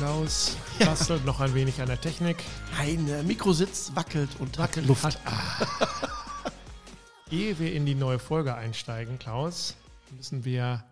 [0.00, 2.42] Klaus bastelt noch ein wenig an der Technik.
[2.78, 5.04] Ein äh, Mikrositz wackelt und wackelt Luft.
[5.04, 5.66] Hat, ah.
[7.30, 9.76] Ehe wir in die neue Folge einsteigen, Klaus,
[10.16, 10.82] müssen wir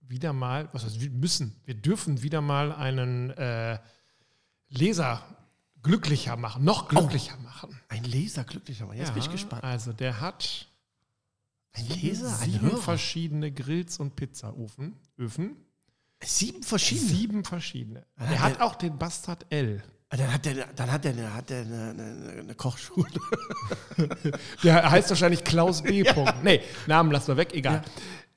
[0.00, 3.78] wieder mal, was heißt, wir müssen, wir dürfen wieder mal einen äh,
[4.68, 5.22] Leser
[5.84, 7.80] glücklicher machen, noch glücklicher machen.
[7.86, 8.98] Ein Leser glücklicher machen.
[8.98, 9.62] Jetzt bin ich gespannt.
[9.62, 10.66] Also der hat
[11.70, 12.78] Ein Leser, ein sieben Hörer.
[12.78, 14.96] verschiedene Grills und Pizzaofen.
[15.16, 15.54] Öfen.
[16.26, 17.08] Sieben verschiedene.
[17.08, 18.06] Sieben verschiedene.
[18.16, 19.82] Ah, Er der- hat auch den Bastard L.
[20.08, 23.08] Ah, Dann hat der, dann hat der, eine, hat der eine, eine, eine Kochschule.
[24.62, 26.04] Der heißt wahrscheinlich Klaus B.
[26.14, 26.44] Punkt.
[26.44, 27.82] Nee, Namen lassen wir weg, egal.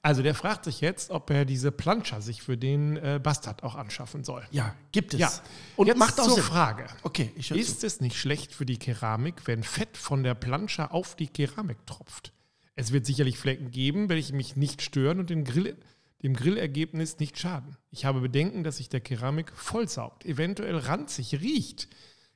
[0.02, 3.76] Also der fragt sich jetzt, ob er diese Planscher sich für den äh, Bastard auch
[3.76, 4.46] anschaffen soll.
[4.50, 5.20] Ja, gibt es.
[5.20, 5.32] Ja.
[5.76, 6.44] Und jetzt macht auch zur Sinn.
[6.44, 6.86] Frage.
[7.04, 11.16] Okay, ich Ist es nicht schlecht für die Keramik, wenn Fett von der Plansche auf
[11.16, 12.32] die Keramik tropft?
[12.76, 15.76] Es wird sicherlich Flecken geben, welche mich nicht stören und den Grill,
[16.22, 17.78] dem Grillergebnis nicht schaden.
[17.92, 21.88] Ich habe Bedenken, dass sich der Keramik vollsaugt, eventuell ranzig riecht.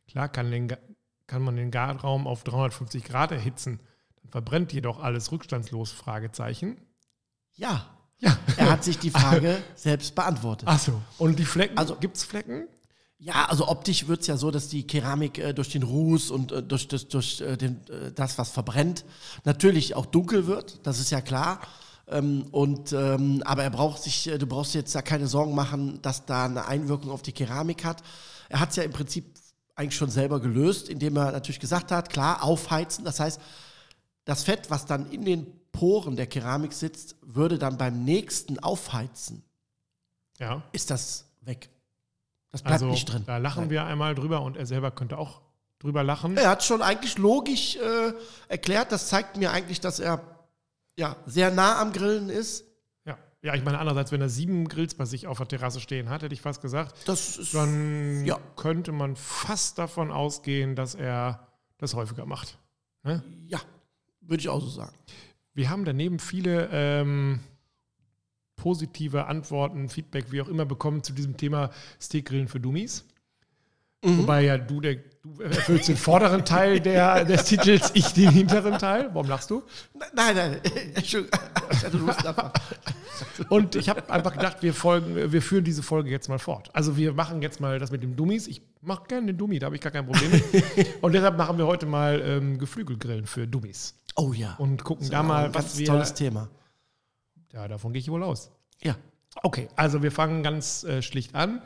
[0.08, 0.74] Klar kann, den,
[1.28, 3.80] kann man den Garraum auf 350 Grad erhitzen,
[4.22, 5.92] dann verbrennt jedoch alles rückstandslos?
[5.92, 6.78] Fragezeichen.
[7.56, 7.90] Ja.
[8.20, 8.38] Ja.
[8.56, 10.68] Er hat sich die Frage selbst beantwortet.
[10.68, 11.02] Achso.
[11.18, 11.78] Und die Flecken?
[11.78, 12.68] Also- gibt es Flecken?
[13.18, 16.52] Ja, also optisch wird es ja so, dass die Keramik äh, durch den Ruß und
[16.52, 19.06] äh, durch, das, durch äh, den, äh, das, was verbrennt,
[19.46, 20.86] natürlich auch dunkel wird.
[20.86, 21.62] Das ist ja klar.
[22.08, 26.02] Ähm, und, ähm, aber er braucht sich, äh, du brauchst jetzt da keine Sorgen machen,
[26.02, 28.04] dass da eine Einwirkung auf die Keramik hat.
[28.50, 29.26] Er hat es ja im Prinzip
[29.76, 33.06] eigentlich schon selber gelöst, indem er natürlich gesagt hat, klar, aufheizen.
[33.06, 33.40] Das heißt,
[34.26, 39.44] das Fett, was dann in den Poren der Keramik sitzt, würde dann beim nächsten Aufheizen,
[40.40, 40.62] Ja.
[40.74, 41.70] ist das weg.
[42.52, 43.24] Das bleibt Also nicht drin.
[43.26, 43.70] da lachen Nein.
[43.72, 45.42] wir einmal drüber und er selber könnte auch
[45.80, 46.38] drüber lachen.
[46.38, 48.14] Er hat schon eigentlich logisch äh,
[48.48, 48.92] erklärt.
[48.92, 50.22] Das zeigt mir eigentlich, dass er
[50.98, 52.66] ja, sehr nah am Grillen ist.
[53.06, 53.18] Ja.
[53.42, 56.24] ja, ich meine, andererseits, wenn er sieben Grills bei sich auf der Terrasse stehen hat,
[56.24, 58.40] hätte ich fast gesagt, ist dann Ja.
[58.56, 62.58] könnte man fast davon ausgehen, dass er das häufiger macht.
[63.04, 63.22] Ne?
[63.48, 63.60] ja,
[64.22, 64.96] würde ich auch so sagen.
[65.54, 67.42] Wir haben daneben viele ähm,
[68.56, 73.06] positive Antworten, Feedback, wie auch immer, bekommen zu diesem Thema Steakgrillen für Dummies.
[74.04, 74.20] Mhm.
[74.20, 78.78] Wobei ja du, der, du erfüllst den vorderen Teil der, des Titels, ich den hinteren
[78.78, 79.10] Teil.
[79.14, 79.64] Warum lachst du?
[80.14, 80.60] Nein, nein,
[80.96, 81.40] Entschuldigung.
[81.72, 82.52] Ich hatte Lust einfach.
[83.50, 86.70] Und ich habe einfach gedacht, wir, folgen, wir führen diese Folge jetzt mal fort.
[86.74, 88.48] Also wir machen jetzt mal das mit den Dummies.
[88.48, 91.04] Ich mache gerne den Dummy, da habe ich gar kein Problem mit.
[91.04, 93.96] Und deshalb machen wir heute mal ähm, Geflügelgrillen für Dummies.
[94.16, 94.56] Oh ja.
[94.58, 95.88] Und gucken da mal, was wir...
[95.88, 96.50] tolles Thema.
[97.54, 98.52] Ja, davon gehe ich wohl aus.
[98.82, 98.96] Ja.
[99.42, 101.62] Okay, also wir fangen ganz äh, schlicht an.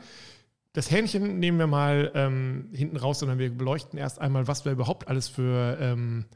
[0.78, 4.70] Das Hähnchen nehmen wir mal ähm, hinten raus, sondern wir beleuchten erst einmal, was wir
[4.70, 6.26] überhaupt alles für ähm,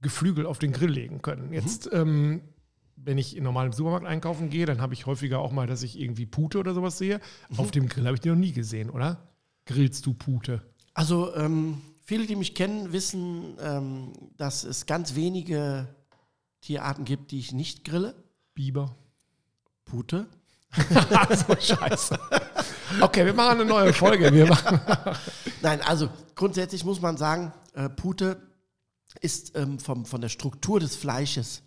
[0.00, 1.52] Geflügel auf den Grill legen können.
[1.52, 2.42] Jetzt, ähm,
[2.94, 5.98] wenn ich in normalem Supermarkt einkaufen gehe, dann habe ich häufiger auch mal, dass ich
[5.98, 7.20] irgendwie Pute oder sowas sehe.
[7.56, 9.28] Auf dem Grill habe ich die noch nie gesehen, oder?
[9.66, 10.62] Grillst du Pute?
[10.94, 15.88] Also, ähm, viele, die mich kennen, wissen, ähm, dass es ganz wenige
[16.60, 18.14] Tierarten gibt, die ich nicht grille.
[18.54, 18.94] Biber?
[19.84, 20.28] Pute.
[21.48, 22.20] so scheiße.
[23.00, 24.32] Okay, wir machen eine neue Folge.
[24.32, 24.80] Wir machen
[25.62, 28.40] Nein, also grundsätzlich muss man sagen, äh, Pute
[29.20, 31.62] ist ähm, vom, von der Struktur des Fleisches,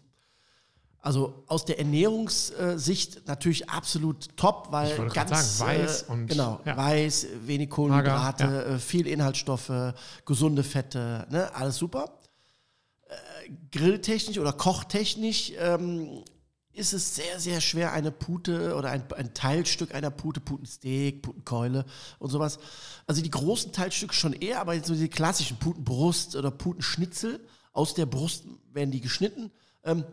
[1.00, 6.78] also aus der Ernährungssicht natürlich absolut top, weil ganz sagen, weiß äh, und- genau ja.
[6.78, 9.72] weiß, wenig Kohlenhydrate, Mager, äh, viel Inhaltsstoffe,
[10.26, 12.20] gesunde Fette, ne, alles super.
[13.08, 16.24] Äh, grilltechnisch oder kochtechnisch ähm,
[16.74, 21.86] ist es sehr, sehr schwer, eine Pute oder ein, ein Teilstück einer Pute, Putensteak, Putenkeule
[22.20, 22.60] und sowas.
[23.08, 28.06] Also die großen Teilstücke schon eher, aber so die klassischen Putenbrust oder Putenschnitzel, aus der
[28.06, 29.52] Brust werden die geschnitten.
[29.84, 30.06] Ähm,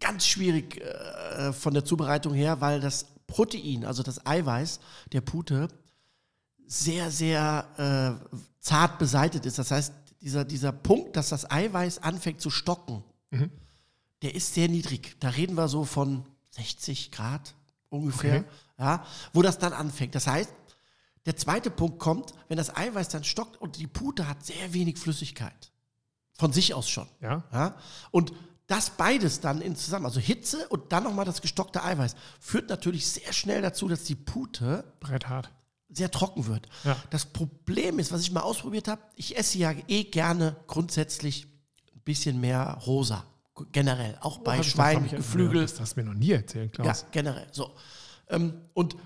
[0.00, 4.80] ganz schwierig äh, von der Zubereitung her, weil das Protein, also das Eiweiß
[5.12, 5.68] der Pute,
[6.66, 9.58] sehr, sehr äh, zart beseitigt ist.
[9.58, 13.02] Das heißt, dieser, dieser Punkt, dass das Eiweiß anfängt zu stocken,
[14.22, 15.16] der ist sehr niedrig.
[15.20, 17.54] Da reden wir so von 60 Grad
[17.88, 18.44] ungefähr, Okay.
[18.78, 20.14] ja, wo das dann anfängt.
[20.14, 20.50] Das heißt,
[21.26, 24.98] der zweite Punkt kommt, wenn das Eiweiß dann stockt und die Pute hat sehr wenig
[24.98, 25.72] Flüssigkeit.
[26.38, 27.06] Von sich aus schon.
[27.20, 27.44] Ja.
[27.52, 27.76] Ja?
[28.10, 28.32] Und
[28.66, 33.06] das beides dann in zusammen, also Hitze und dann nochmal das gestockte Eiweiß, führt natürlich
[33.06, 35.50] sehr schnell dazu, dass die Pute Bretthart.
[35.90, 36.68] sehr trocken wird.
[36.84, 36.96] Ja.
[37.10, 41.46] Das Problem ist, was ich mal ausprobiert habe, ich esse ja eh gerne grundsätzlich
[41.92, 43.24] ein bisschen mehr rosa.
[43.72, 44.16] Generell.
[44.20, 45.62] Auch bei Hab ich- Schwein, Geflügel.
[45.62, 47.06] Das hast du mir noch nie erzählt, Ja, Klaus.
[47.12, 47.46] generell.
[47.52, 47.74] So.
[48.28, 48.96] Ähm, und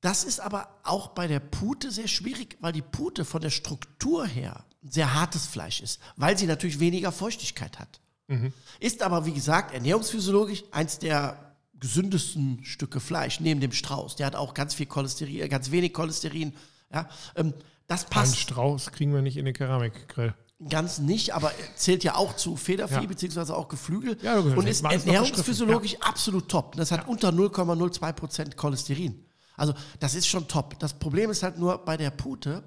[0.00, 4.26] das ist aber auch bei der Pute sehr schwierig, weil die Pute von der Struktur
[4.26, 8.00] her ein sehr hartes Fleisch ist, weil sie natürlich weniger Feuchtigkeit hat.
[8.28, 8.52] Mhm.
[8.78, 14.16] Ist aber, wie gesagt, ernährungsphysiologisch eins der gesündesten Stücke Fleisch neben dem Strauß.
[14.16, 16.54] Der hat auch ganz viel Cholesterin, äh, ganz wenig Cholesterin.
[16.92, 17.52] Ja, ähm,
[17.86, 20.34] das Einen passt Strauß kriegen wir nicht in den Keramikgrill.
[20.68, 23.02] Ganz nicht, aber zählt ja auch zu Federvieh Ja.
[23.02, 26.76] beziehungsweise auch Geflügel Ja, das und ist ernährungsphysiologisch absolut top.
[26.76, 29.24] Das hat unter 0,02 Prozent Cholesterin.
[29.56, 30.78] Also das ist schon top.
[30.78, 32.62] Das Problem ist halt nur bei der Pute,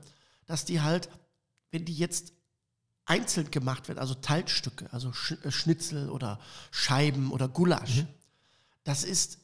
[0.46, 1.10] dass die halt,
[1.72, 2.34] wenn die jetzt
[3.06, 6.40] einzeln gemacht wird, also Teilstücke, also Sch äh, Schnitzel oder
[6.72, 8.06] Scheiben oder Gulasch,
[8.84, 9.40] das ist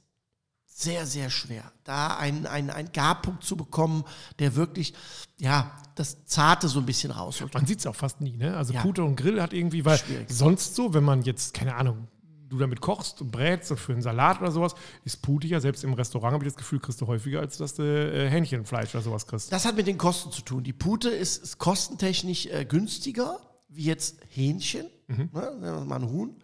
[0.81, 4.05] sehr, sehr schwer, da einen, einen, einen Garpunkt zu bekommen,
[4.39, 4.93] der wirklich,
[5.37, 7.53] ja, das Zarte so ein bisschen rausholt.
[7.53, 8.55] Man sieht es auch fast nie, ne?
[8.55, 8.81] Also Ja.
[8.81, 10.27] Pute und Grill hat irgendwie, weil Schwierig.
[10.29, 12.07] sonst so, wenn man jetzt, keine Ahnung,
[12.47, 14.73] du damit kochst und brätst und für einen Salat oder sowas,
[15.03, 17.75] ist Pute ja selbst im Restaurant, habe ich das Gefühl, kriegst du häufiger, als dass
[17.75, 19.51] du äh, Hähnchenfleisch oder sowas kriegst.
[19.51, 20.63] Das hat mit den Kosten zu tun.
[20.63, 25.29] Die Pute ist, ist kostentechnisch äh, günstiger wie jetzt Hähnchen, Mhm.
[25.33, 26.35] ne, mal ein Huhn.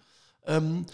[0.46, 0.86] Ähm,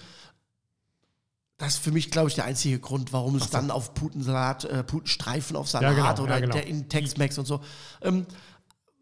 [1.61, 4.83] das ist für mich, glaube ich, der einzige Grund, warum es dann auf Putensalat, äh,
[4.83, 6.53] Putenstreifen auf Salat Ja, genau, oder ja, genau.
[6.53, 7.61] der in Tex-Mex und so.
[8.01, 8.25] Ähm,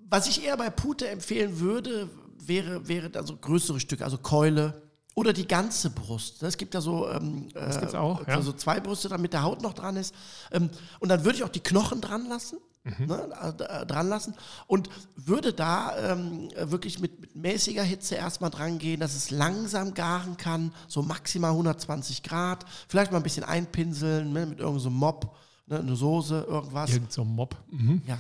[0.10, 4.82] was ich eher bei Pute empfehlen würde, wäre, wäre dann so größere Stücke, also Keule
[5.16, 6.44] oder die ganze Brust.
[6.44, 8.42] Es gibt ja so, ähm, gibt's auch, ja.
[8.42, 10.14] so zwei Brüste, damit der Haut noch dran ist.
[10.52, 10.70] Ähm,
[11.00, 12.58] und dann würde ich auch die Knochen dran lassen.
[12.84, 13.08] Mhm.
[13.08, 13.30] Ne,
[13.60, 14.34] äh, dran lassen
[14.66, 19.94] und würde da ähm, wirklich mit, mit mäßiger Hitze erstmal dran gehen, dass es langsam
[19.94, 24.90] garen kann, so maximal 120 Grad, vielleicht mal ein bisschen einpinseln ne, mit irgendeinem so
[24.90, 25.36] Mop,
[25.68, 26.92] ne, eine Soße, irgendwas.
[26.94, 27.58] Irgend so ein Mob.
[27.70, 28.02] Mhm.
[28.08, 28.18] Ja.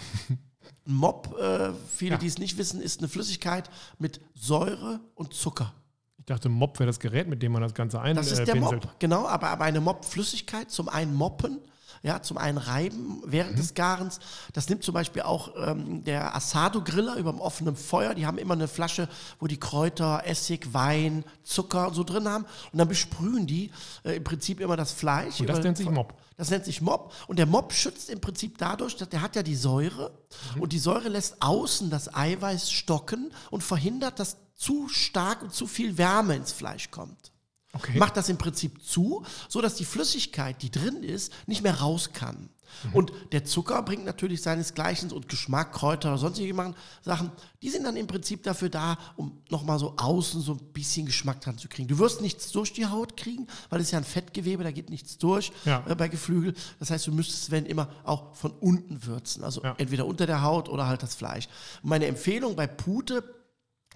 [0.85, 2.17] Ein Mop, äh, viele, Ja.
[2.17, 5.73] die es nicht wissen, ist eine Flüssigkeit mit Säure und Zucker.
[6.17, 8.47] Ich dachte, Mob wäre das Gerät, mit dem man das Ganze Das ist einpinselt.
[8.47, 8.55] der
[8.89, 11.59] Mop, genau, aber, aber eine Mop-Flüssigkeit zum einen moppen,
[12.03, 14.19] ja, zum einen reiben während des Garens.
[14.53, 18.15] Das nimmt zum Beispiel auch ähm, der Asado-Griller über dem offenen Feuer.
[18.15, 19.09] Die haben immer eine Flasche,
[19.39, 22.45] wo die Kräuter, Essig, Wein, Zucker und so drin haben.
[22.71, 23.71] Und dann besprühen die
[24.03, 25.39] äh, im Prinzip immer das Fleisch.
[25.39, 26.13] Und das nennt sich Mob.
[26.37, 27.13] Das nennt sich Mob.
[27.27, 30.11] Und der Mob schützt im Prinzip dadurch, dass der hat ja die Säure.
[30.55, 30.61] Mhm.
[30.61, 35.67] Und die Säure lässt außen das Eiweiß stocken und verhindert, dass zu stark und zu
[35.67, 37.28] viel Wärme ins Fleisch kommt
[37.71, 37.99] Okay.
[37.99, 42.11] macht das im Prinzip zu, so dass die Flüssigkeit, die drin ist, nicht mehr raus
[42.13, 42.49] kann.
[42.83, 42.93] Mhm.
[42.93, 46.73] Und der Zucker bringt natürlich seinesgleichen und Geschmack, Kräuter oder sonstige
[47.03, 47.31] Sachen,
[47.61, 51.41] die sind dann im Prinzip dafür da, um nochmal so außen so ein bisschen Geschmack
[51.41, 51.87] dran zu kriegen.
[51.87, 55.17] Du wirst nichts durch die Haut kriegen, weil es ja ein Fettgewebe, da geht nichts
[55.19, 55.83] durch Ja.
[55.87, 56.53] äh, bei Geflügel.
[56.79, 59.43] Das heißt, du müsstest, wenn immer, auch von unten würzen.
[59.43, 59.75] Also Ja.
[59.77, 61.47] entweder unter der Haut oder halt das Fleisch.
[61.83, 63.23] Meine Empfehlung bei Pute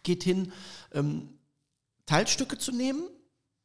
[0.03, 0.51] geht hin,
[0.93, 1.29] ähm,
[2.05, 3.03] Teilstücke zu nehmen,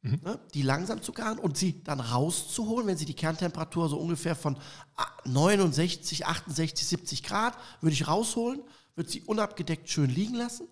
[0.01, 4.35] ne, die langsam zu garen und sie dann rauszuholen, wenn sie die Kerntemperatur so ungefähr
[4.35, 4.57] von
[4.95, 8.61] ah, 69, 68, 70 Grad, würde ich rausholen,
[8.95, 10.67] würde sie unabgedeckt schön liegen lassen,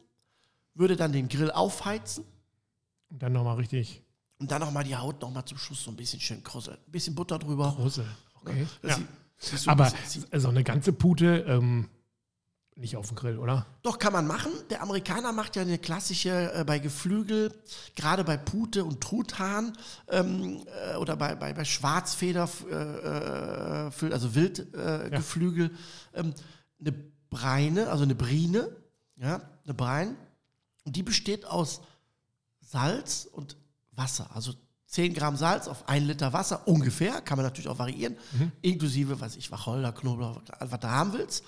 [0.74, 2.24] würde dann den Grill aufheizen
[3.10, 4.02] Und dann nochmal richtig
[4.40, 6.78] und dann nochmal die Haut nochmal zum Schluss so ein bisschen schön krusseln.
[6.86, 7.70] Ein bisschen Butter drüber.
[7.80, 8.06] Russel.
[8.42, 8.68] Okay.
[8.84, 8.98] dass Ja.
[8.98, 9.92] sie- sie so Aber
[10.36, 11.90] so eine ganze Pute ähm,
[12.78, 13.66] nicht auf dem Grill, oder?
[13.82, 14.52] Doch, kann man machen.
[14.70, 17.52] Der Amerikaner macht ja eine klassische äh, bei Geflügel,
[17.96, 19.74] gerade bei Pute und Truthahn
[20.10, 22.74] ähm, äh, oder bei, bei, bei Schwarzfeder, äh,
[23.88, 25.72] äh, für- also Wildgeflügel, äh, Geflügel,
[26.14, 26.34] ähm,
[26.80, 26.92] eine
[27.30, 28.70] Breine, also eine Brine,
[29.18, 30.16] ja, eine Brein.
[30.86, 31.82] Und die besteht aus
[32.62, 33.58] Salz und
[33.92, 34.30] Wasser.
[34.34, 34.54] Also
[34.88, 38.16] 10 Gramm Salz auf 1 Liter Wasser ungefähr, kann man natürlich auch variieren,
[38.62, 41.44] inklusive, was ich, Wacholder, Knoblauch, was du haben willst.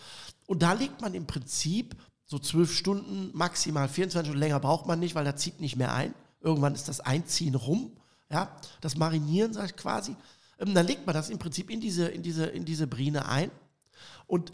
[0.50, 5.00] Und da legt man im Prinzip so 12 Stunden, maximal 24 Stunden länger braucht man
[5.00, 6.15] nicht, weil da zieht nicht mehr ein.
[6.41, 7.91] Irgendwann ist das Einziehen rum,
[8.32, 10.15] ja, das Marinieren, sag ich quasi.
[10.58, 13.51] Ähm, dann legt man das im Prinzip in diese, in diese, in diese Brine ein.
[14.25, 14.51] Und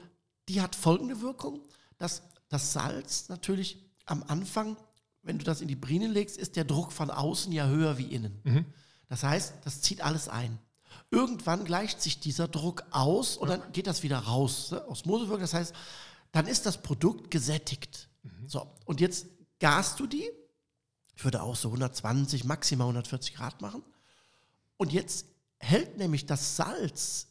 [0.49, 1.61] die hat folgende Wirkung,
[1.97, 4.75] dass das Salz natürlich am Anfang,
[5.21, 8.13] wenn du das in die Brine legst, ist der Druck von außen ja höher wie
[8.13, 8.41] innen.
[9.07, 10.59] Das heißt, das zieht alles ein.
[11.15, 14.71] Irgendwann gleicht sich dieser Druck aus und dann geht das wieder raus.
[14.71, 14.85] Ne?
[14.87, 15.73] Osmosewirkung, das heißt,
[16.31, 18.09] dann ist das Produkt gesättigt.
[18.47, 19.27] So, und jetzt
[19.59, 20.29] garst du die.
[21.15, 23.83] Ich würde auch so 120, maximal 140 Grad machen.
[24.77, 25.25] Und jetzt
[25.59, 27.27] hält nämlich das Salz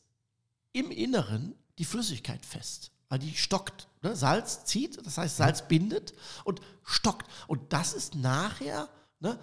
[0.73, 2.91] im Inneren die Flüssigkeit fest.
[3.09, 3.89] Weil die stockt.
[4.03, 4.17] Ne?
[4.17, 6.15] Salz zieht, das heißt, Salz bindet
[6.45, 7.31] und stockt.
[7.47, 8.89] Und das ist nachher
[9.21, 9.39] ne,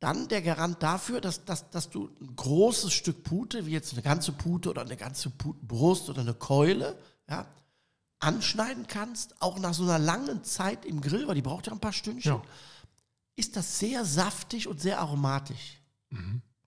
[0.00, 4.02] dann der Garant dafür, dass, dass, dass du ein großes Stück Pute, wie jetzt eine
[4.02, 6.98] ganze Pute oder eine ganze Putenbrust oder eine Keule,
[7.28, 7.46] ja,
[8.18, 11.80] anschneiden kannst, auch nach so einer langen Zeit im Grill, weil die braucht ja ein
[11.80, 12.42] paar Stündchen, Ja.
[13.36, 15.80] ist das sehr saftig und sehr aromatisch.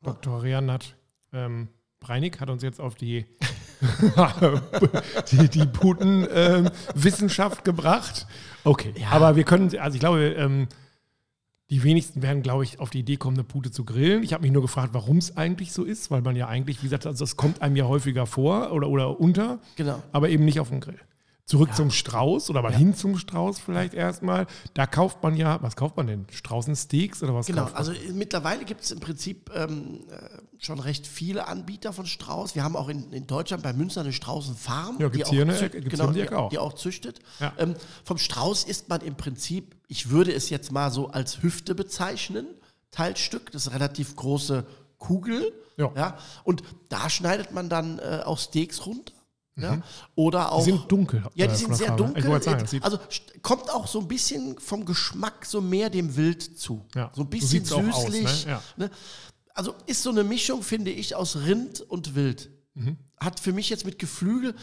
[0.01, 0.43] Dr.
[0.43, 0.95] Rianat
[1.33, 1.67] ähm,
[1.99, 3.25] Breinig hat uns jetzt auf die,
[5.31, 8.25] die, die Putenwissenschaft gebracht.
[8.63, 9.09] Okay, Ja.
[9.09, 10.67] aber wir können, also ich glaube, ähm,
[11.69, 14.23] Die wenigsten werden, glaube ich, auf die Idee kommen, eine Pute zu grillen.
[14.23, 16.85] Ich habe mich nur gefragt, warum es eigentlich so ist, weil man ja eigentlich, wie
[16.87, 20.01] gesagt, also das kommt einem ja häufiger vor oder, oder unter, Genau.
[20.11, 20.99] aber eben nicht auf dem Grill.
[21.45, 24.45] Zurück zum Strauß oder mal hin zum Strauß vielleicht erstmal.
[24.75, 26.25] Da kauft man ja, was kauft man denn?
[26.31, 27.77] Straußensteaks oder was Genau, kauft man?
[27.79, 30.17] also mittlerweile gibt es im Prinzip ähm, äh,
[30.61, 32.53] schon recht viele Anbieter von Strauß.
[32.53, 35.63] Wir haben auch in, in Deutschland bei Münster eine Straußenfarm, Ja, die, auch eine zü-
[35.63, 36.49] Ecke- gibt's genau, die auch.
[36.49, 37.19] die auch züchtet.
[37.39, 37.53] Ja.
[37.57, 41.75] Ähm, vom Strauß isst man im Prinzip, ich würde es jetzt mal so als Hüfte
[41.75, 42.45] bezeichnen,
[42.91, 44.65] Teilstück, das ist eine relativ große
[44.97, 45.53] Kugel.
[45.77, 46.17] Ja.
[46.43, 49.13] und da schneidet man dann äh, auch Steaks runter.
[49.55, 49.81] Ja,
[50.15, 50.61] oder auch.
[50.61, 50.65] Mhm.
[50.65, 51.23] Die sind dunkel.
[51.35, 52.41] Ja, die äh, sind sehr dunkel.
[52.41, 52.97] Sagen, also
[53.41, 56.85] kommt auch so ein bisschen vom Geschmack so mehr dem Wild zu.
[56.95, 58.45] Ja, So ein bisschen auch aus, süßlich.
[58.45, 58.51] ne?
[58.51, 58.61] Ja.
[58.77, 58.89] ne?
[59.59, 62.49] Also ist so eine Mischung, finde ich, aus Rind und Wild.
[62.75, 62.95] Mhm.
[63.19, 64.55] Hat für mich jetzt mit Geflügel,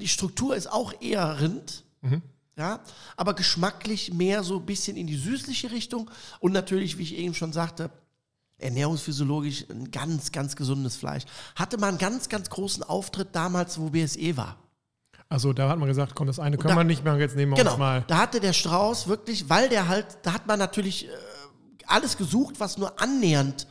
[0.00, 1.82] die Struktur ist auch eher Rind.
[2.02, 2.22] Mhm.
[2.56, 2.78] Ja,
[3.16, 7.34] aber geschmacklich mehr so ein bisschen in die süßliche Richtung und natürlich, wie ich eben
[7.34, 7.90] schon sagte,
[8.58, 11.24] ernährungsphysiologisch ein ganz, ganz gesundes Fleisch.
[11.56, 14.56] Hatte mal einen ganz, ganz großen Auftritt damals, wo BSE war.
[15.28, 17.52] also da hat man gesagt, komm, das eine können da- wir nicht mehr, jetzt nehmen
[17.52, 18.04] wir Genau, uns mal.
[18.06, 21.10] da hatte der Strauß wirklich, weil der halt, da hat man natürlich äh,
[21.86, 23.66] alles gesucht, was nur annähernd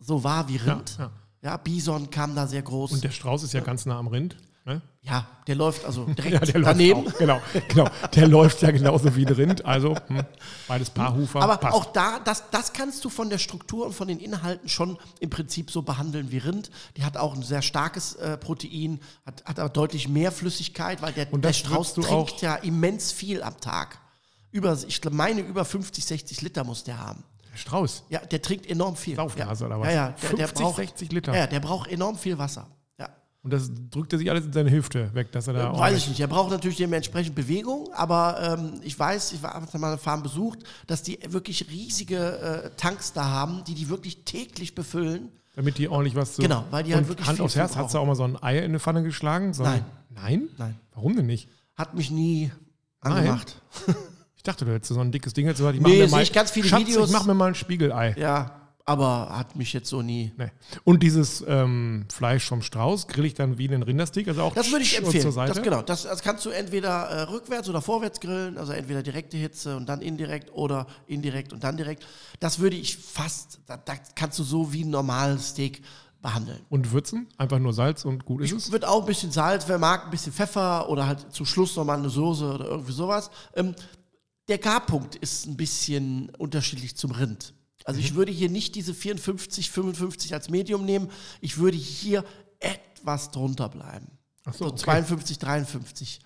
[0.00, 0.96] so war wie Rind.
[0.98, 1.10] Ja,
[1.42, 2.92] Ja, Bison kam da sehr groß.
[2.92, 4.36] Und der Strauß ist ja ganz nah am Rind.
[4.66, 4.82] Ne?
[5.00, 7.06] ja, der läuft also direkt Ja, daneben.
[7.08, 7.18] auch.
[7.18, 7.88] Genau, genau.
[8.14, 9.64] Der läuft ja genauso wie ein Rind.
[9.64, 10.22] Also hm,
[10.68, 11.40] beides Paarhufer.
[11.40, 11.74] Aber passt.
[11.74, 15.30] auch da, das, das kannst du von der Struktur und von den Inhalten schon im
[15.30, 16.70] Prinzip so behandeln wie Rind.
[16.98, 21.14] Die hat auch ein sehr starkes äh, Protein, hat, hat aber deutlich mehr Flüssigkeit, weil
[21.14, 23.98] der, der Strauß trinkt ja immens viel am Tag.
[24.52, 27.24] Über, ich meine über 50, 60 Liter muss der haben.
[27.52, 28.04] Der Strauß.
[28.08, 29.16] Ja, der trinkt enorm viel.
[29.16, 29.66] Saufnase ja.
[29.68, 29.88] oder was?
[29.88, 31.36] Ja, ja, der, der 50, braucht, 60 Liter.
[31.36, 32.68] Ja, der braucht enorm viel Wasser.
[33.42, 36.08] Und das drückt er sich alles in seine Hüfte weg, dass er da Weiß ich
[36.08, 36.20] nicht.
[36.20, 40.58] Er braucht natürlich dementsprechend Bewegung, aber ähm, ich weiß, ich habe mal eine Farm besucht,
[40.86, 45.30] dass die wirklich riesige äh, Tanks da haben, die die wirklich täglich befüllen.
[45.56, 46.42] Damit die ordentlich was zu.
[46.42, 48.40] Genau, weil die halt wirklich Hand viel aufs Herz, hast du auch mal so ein
[48.42, 49.54] Ei in eine Pfanne geschlagen?
[49.54, 49.86] So Nein.
[50.10, 50.48] Nein?
[50.58, 50.78] Nein.
[50.94, 51.48] Warum denn nicht?
[51.76, 52.52] Hat mich nie
[53.02, 53.40] Nein.
[54.40, 56.16] Ich dachte, du hättest so ein dickes Ding jetzt gesagt, ich Nee, mach mir sehe
[56.16, 57.10] mal, ich ganz viele Schatz, Videos.
[57.10, 58.14] ich mach mir mal ein Spiegelei.
[58.18, 60.32] Ja, aber hat mich jetzt so nie.
[60.38, 60.48] Nee.
[60.82, 64.72] Und dieses ähm, Fleisch vom Strauß grill ich dann wie einen Rindersteak, also auch Das
[64.72, 65.30] würde ich empfehlen.
[65.34, 69.36] Das, genau, das, das kannst du entweder äh, rückwärts oder vorwärts grillen, also entweder direkte
[69.36, 72.06] Hitze und dann indirekt oder indirekt und dann direkt.
[72.40, 75.82] Das würde ich fast, da, da kannst du so wie ein normales Steak
[76.22, 76.60] behandeln.
[76.70, 77.26] Und würzen?
[77.36, 78.72] Einfach nur Salz und gut ist es?
[78.72, 81.98] Wird auch ein bisschen Salz, wer mag, ein bisschen Pfeffer oder halt zum Schluss nochmal
[81.98, 83.30] eine Soße oder irgendwie sowas.
[83.54, 83.74] Ähm,
[84.50, 87.54] der Garpunkt ist ein bisschen unterschiedlich zum Rind.
[87.84, 88.04] Also Mhm.
[88.06, 91.10] ich würde hier nicht diese 54, 55 als Medium nehmen.
[91.40, 92.24] Ich würde hier
[92.58, 94.06] etwas drunter bleiben.
[94.44, 94.82] Ach so, So okay.
[94.82, 96.20] 52, 53.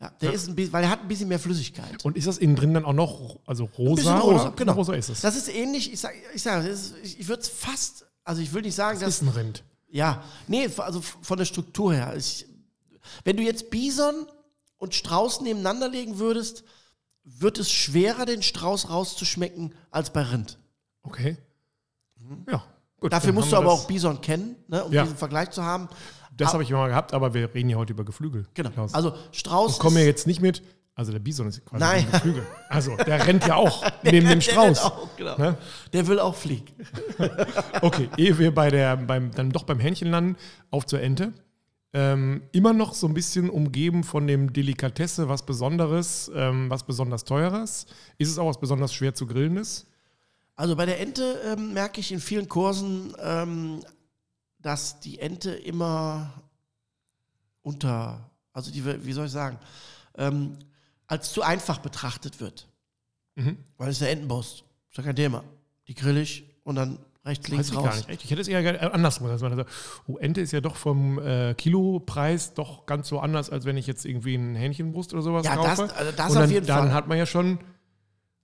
[0.00, 2.04] Ja, der ist ein bisschen, weil er hat ein bisschen mehr Flüssigkeit.
[2.04, 4.18] Und ist das innen drin dann auch noch, also rosa?
[4.20, 4.74] rosa, genau.
[4.74, 5.22] Rosa ist es.
[5.22, 8.52] Das ist ähnlich, ich sage, ich, sag, ist- ich, ich würde es fast, also ich
[8.52, 9.64] will nicht sagen, Das dass ist ein Rind.
[9.90, 12.14] Ja, nee, also von der Struktur her.
[12.16, 12.46] Ich,
[13.24, 14.26] wenn du jetzt Bison
[14.76, 16.62] und Strauß nebeneinander legen würdest,
[17.38, 20.58] wird es schwerer, den Strauß rauszuschmecken als bei Rind.
[21.02, 21.36] Okay.
[22.50, 22.62] Ja.
[23.00, 23.08] Gut, Mhm.
[23.10, 25.02] Dafür musst du aber das- auch Bison kennen, ne, um Ja.
[25.04, 25.88] diesen Vergleich zu haben.
[26.36, 28.46] Das habe ich mal gehabt, aber wir reden ja heute über Geflügel.
[28.54, 28.70] Genau.
[28.70, 28.94] Klaus.
[28.94, 29.74] Also Strauß.
[29.74, 30.62] Und kommen ja jetzt nicht mit.
[30.94, 32.04] Also der Bison ist quasi Nein.
[32.06, 32.46] ein Geflügel.
[32.68, 34.84] Also der rennt ja auch neben dem der Strauß.
[34.84, 35.36] rennt Auch, genau.
[35.38, 35.56] Ne?
[35.92, 36.66] Der will auch fliegen.
[37.82, 40.36] Okay, ehe wir bei der, beim, dann doch beim Hähnchen landen,
[40.70, 41.32] auf zur Ente.
[41.94, 47.24] Ähm, immer noch so ein bisschen umgeben von dem Delikatesse, was Besonderes, ähm, was besonders
[47.24, 47.86] Teures.
[48.18, 49.86] Ist es auch was besonders schwer zu grillendes?
[50.54, 53.80] Also bei der Ente ähm, merke ich in vielen Kursen, ähm,
[54.58, 56.42] dass die Ente immer
[57.62, 59.58] unter, also die, wie soll ich sagen,
[60.16, 60.58] ähm,
[61.06, 62.68] als zu einfach betrachtet wird.
[63.36, 63.56] Mhm.
[63.76, 64.64] Weil es ist eine Entenbrust.
[64.90, 65.44] Ist ja kein Thema.
[65.86, 67.84] Die grill ich und dann rechts, Weiß links ich raus.
[67.84, 68.08] gar nicht.
[68.08, 68.24] Echt?
[68.24, 69.28] Ich hätte es eher ge- andersrum.
[69.28, 69.70] Dass man sagt,
[70.08, 73.86] oh, Ente ist ja doch vom äh, Kilopreis doch ganz so anders, als wenn ich
[73.86, 75.94] jetzt irgendwie ein Hähnchenbrust oder sowas Ja, das- kaufe.
[75.96, 76.92] also das Und auf dann, jeden dann Fall.
[76.94, 77.58] hat man ja schon,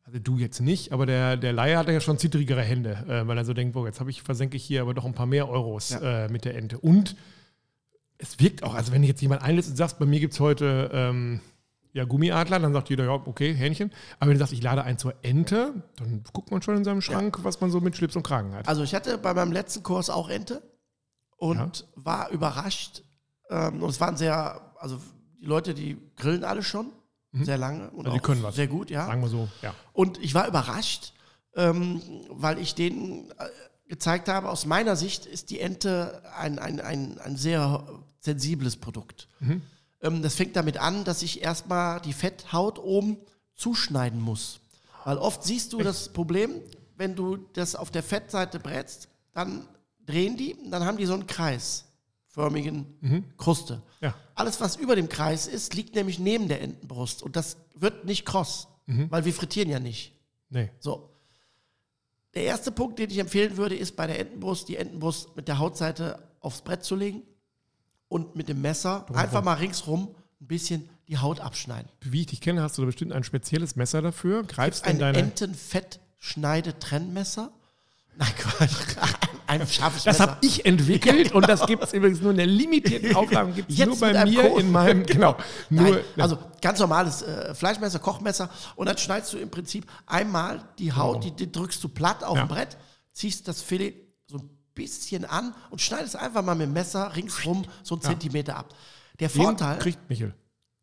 [0.07, 3.37] also du jetzt nicht, aber der, der Laie hat ja schon zittrigere Hände, äh, weil
[3.39, 5.49] er so denkt, boah, jetzt habe ich, versenke ich hier aber doch ein paar mehr
[5.49, 6.27] Euros Ja.
[6.27, 6.79] äh, mit der Ente.
[6.79, 7.17] Und
[8.19, 10.91] es wirkt auch, also wenn jetzt jemand einlässt und sagt, bei mir gibt es heute
[10.93, 11.41] ähm,
[11.95, 13.91] ja, Gummiadler, dann sagt jeder, ja, okay, Hähnchen.
[14.19, 17.01] Aber wenn du sagst, ich lade ein zur Ente, dann guckt man schon in seinem
[17.01, 18.69] Schrank, was man so mit Schlips und Kragen hat.
[18.69, 20.61] Also ich hatte bei meinem letzten Kurs auch Ente
[21.37, 23.03] und war überrascht.
[23.49, 25.01] Ähm, und es waren sehr, also
[25.41, 26.91] die Leute, die grillen alle schon
[27.33, 28.07] sehr lange und Mhm.
[28.07, 28.55] Also die können was.
[28.55, 29.07] sehr gut, ja.
[29.07, 29.75] Sagen wir so, ja.
[29.93, 31.13] Und ich war überrascht,
[31.57, 33.49] ähm, weil ich denen äh,
[33.89, 37.87] gezeigt habe, aus meiner Sicht ist die Ente ein, ein, ein, ein sehr
[38.21, 39.29] sensibles Produkt.
[40.05, 43.17] Ähm, das fängt damit an, dass ich erstmal die Fetthaut oben
[43.57, 44.61] zuschneiden muss.
[45.05, 46.61] Weil oft siehst du das Problem,
[46.97, 49.67] wenn du das auf der Fettseite brätst, dann
[50.07, 53.83] drehen die, dann haben die so einen kreisförmigen Kruste.
[54.01, 54.15] Ja.
[54.35, 57.23] Alles, was über dem Kreis ist, liegt nämlich neben der Entenbrust.
[57.23, 60.13] Und das wird nicht kross, weil wir frittieren ja nicht.
[60.49, 60.71] Nee.
[60.79, 61.11] So.
[62.35, 65.59] Der erste Punkt, den ich empfehlen würde, ist bei der Entenbrust, die Entenbrust mit der
[65.59, 67.23] Hautseite aufs Brett zu legen
[68.15, 71.91] und mit dem Messer einfach mal ringsrum ein bisschen die Haut abschneiden.
[72.01, 74.45] Wie ich dich kenne, hast du da bestimmt ein spezielles Messer dafür.
[74.45, 75.19] Greifst in Ein deine.
[75.19, 77.51] Entenfett-Schneide-Trennmesser.
[78.17, 78.71] Nein, Quatsch.
[79.49, 83.15] Ein scharfes Das habe ich entwickelt und das gibt es übrigens nur in der limitierten
[83.17, 83.51] Auflage.
[83.53, 84.61] Gibt es nur bei mir Code.
[84.61, 85.05] in meinem.
[85.05, 85.37] Genau.
[85.69, 90.63] Nur, Nein, also ganz normales äh, Fleischmesser, Kochmesser und dann schneidest du im Prinzip einmal
[90.79, 92.45] die Haut, die, die drückst du platt auf Ja.
[92.45, 92.77] dem Brett,
[93.13, 94.04] ziehst das Filet ein
[94.75, 98.75] bisschen an und schneidest einfach mal mit dem Messer ringsrum so einen Zentimeter ab.
[99.21, 100.35] Der den Vorteil, kriegt Michel.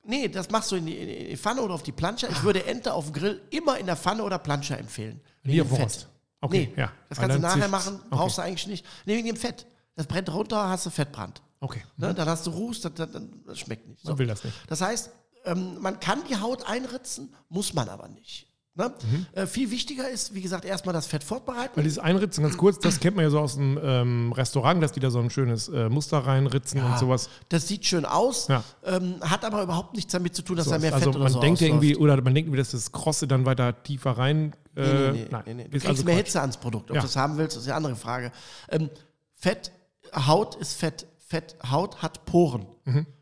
[0.04, 2.28] nee, das machst du in die, in die Pfanne oder auf die Plansche.
[2.28, 5.20] Ich würde Ente auf dem Grill immer in der Pfanne oder Plansche empfehlen.
[5.44, 5.70] Wegen.
[5.70, 6.08] Wurst.
[6.40, 6.92] Okay, nee, ja.
[7.08, 8.86] das kannst du nachher machen, brauchst du eigentlich nicht.
[9.06, 9.68] Nee, wegen dem Fett.
[9.96, 11.42] Das brennt runter, hast du Fettbrand.
[11.60, 11.84] Okay.
[11.98, 12.14] Ne?
[12.16, 13.10] Dann hast du Ruß, das, das,
[13.46, 14.02] das schmeckt nicht.
[14.02, 14.10] So.
[14.10, 14.56] Man will das nicht.
[14.68, 15.12] Das heißt,
[15.46, 18.48] ähm, man kann die Haut einritzen, muss man aber nicht.
[18.74, 18.90] Ne?
[19.04, 19.26] Mhm.
[19.34, 21.84] Äh, viel wichtiger ist, wie gesagt, erstmal das Fett Weil vorbereiten.
[21.84, 25.02] dieses Einritzen, ganz kurz, das kennt man ja so aus dem ähm, Restaurant, dass die
[25.02, 27.28] da so ein schönes äh, Muster reinritzen und sowas.
[27.50, 28.64] Das sieht schön aus, Ja.
[28.86, 31.34] ähm, hat aber überhaupt nichts damit zu tun, dass da mehr also Fett oder man
[31.34, 31.84] so denkt ja ausläuft.
[31.84, 34.54] irgendwie, oder man denkt irgendwie, dass das Krosse dann weiter tiefer rein.
[34.78, 35.64] Äh, Nee, nee, nee, nein, nee, nee.
[35.66, 36.26] Du kriegst also mehr Quatsch.
[36.28, 36.90] Hitze ans Produkt.
[36.92, 37.02] Ob Ja.
[37.02, 38.32] du das haben willst, ist eine andere Frage.
[38.70, 38.90] Ähm,
[39.36, 39.74] Fett,
[40.16, 41.08] Haut ist Fett.
[41.28, 42.66] Fett, Haut hat Poren.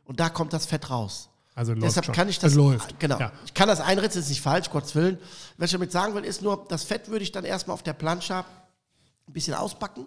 [0.04, 1.29] Und da kommt das Fett raus.
[1.60, 2.16] Also läuft Deshalb schon.
[2.16, 2.54] kann ich das.
[2.54, 2.98] Läuft.
[3.02, 3.20] Genau.
[3.20, 3.34] Ja.
[3.46, 5.18] Ich kann das einritzen, ist nicht falsch, Gottes Willen.
[5.58, 7.92] Was ich damit sagen will, ist nur, das Fett würde ich dann erstmal auf der
[7.92, 8.46] Plancha
[9.28, 10.06] ein bisschen ausbacken.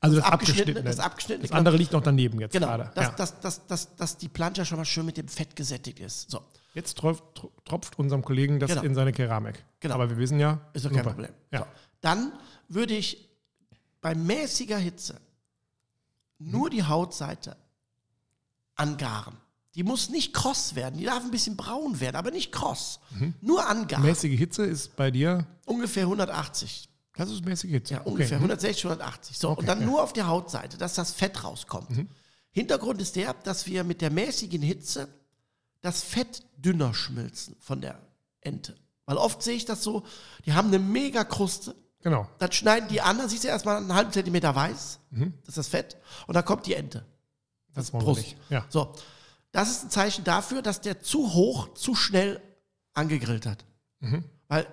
[0.00, 0.82] Also das, das abgeschnittene- abgeschnittene.
[0.84, 2.68] das abgeschnittene, Das andere liegt noch daneben jetzt Genau.
[2.68, 2.90] gerade.
[2.94, 3.10] Dass, ja.
[3.12, 6.30] dass, dass, dass, dass die Plancha schon mal schön mit dem Fett gesättigt ist.
[6.30, 6.40] So.
[6.72, 7.22] Jetzt tropft,
[7.66, 8.82] tropft unserem Kollegen das Genau.
[8.82, 9.62] in seine Keramik.
[9.80, 9.94] Genau.
[9.96, 11.02] Aber wir wissen ja, Ist doch kein.
[11.04, 11.30] Problem.
[11.52, 11.58] Ja.
[11.60, 11.66] So.
[12.00, 12.32] Dann
[12.68, 13.28] würde ich
[14.00, 15.20] bei mäßiger Hitze
[16.38, 17.58] nur die Hautseite
[18.74, 19.36] angaren.
[19.74, 23.00] Die muss nicht kross werden, die darf ein bisschen braun werden, aber nicht kross.
[23.40, 24.04] Nur angaren.
[24.04, 26.88] Mäßige Hitze ist bei dir, Ungefähr 180.
[27.16, 27.94] das ist mäßige Hitze.
[27.94, 28.10] Ja, Okay.
[28.10, 28.44] ungefähr Mhm.
[28.44, 29.38] 160, 180.
[29.38, 29.86] So, Okay, und dann ja.
[29.86, 31.88] nur auf der Hautseite, dass das Fett rauskommt.
[32.52, 35.08] Hintergrund ist der, dass wir mit der mäßigen Hitze
[35.80, 37.98] das Fett dünner schmilzen von der
[38.40, 38.76] Ente.
[39.06, 40.04] Weil oft sehe ich das so,
[40.46, 42.28] die haben eine mega Kruste, Genau.
[42.38, 45.68] dann schneiden die an, dann siehst du erstmal einen halben Zentimeter weiß, das ist das
[45.68, 45.96] Fett,
[46.28, 47.04] und dann kommt die Ente.
[47.74, 48.36] Das wollen wir Brust.
[48.50, 48.64] Ja.
[48.68, 48.94] So,
[49.54, 52.40] das ist ein Zeichen dafür, dass der zu hoch, zu schnell
[52.92, 53.64] angegrillt hat.
[54.48, 54.66] Weil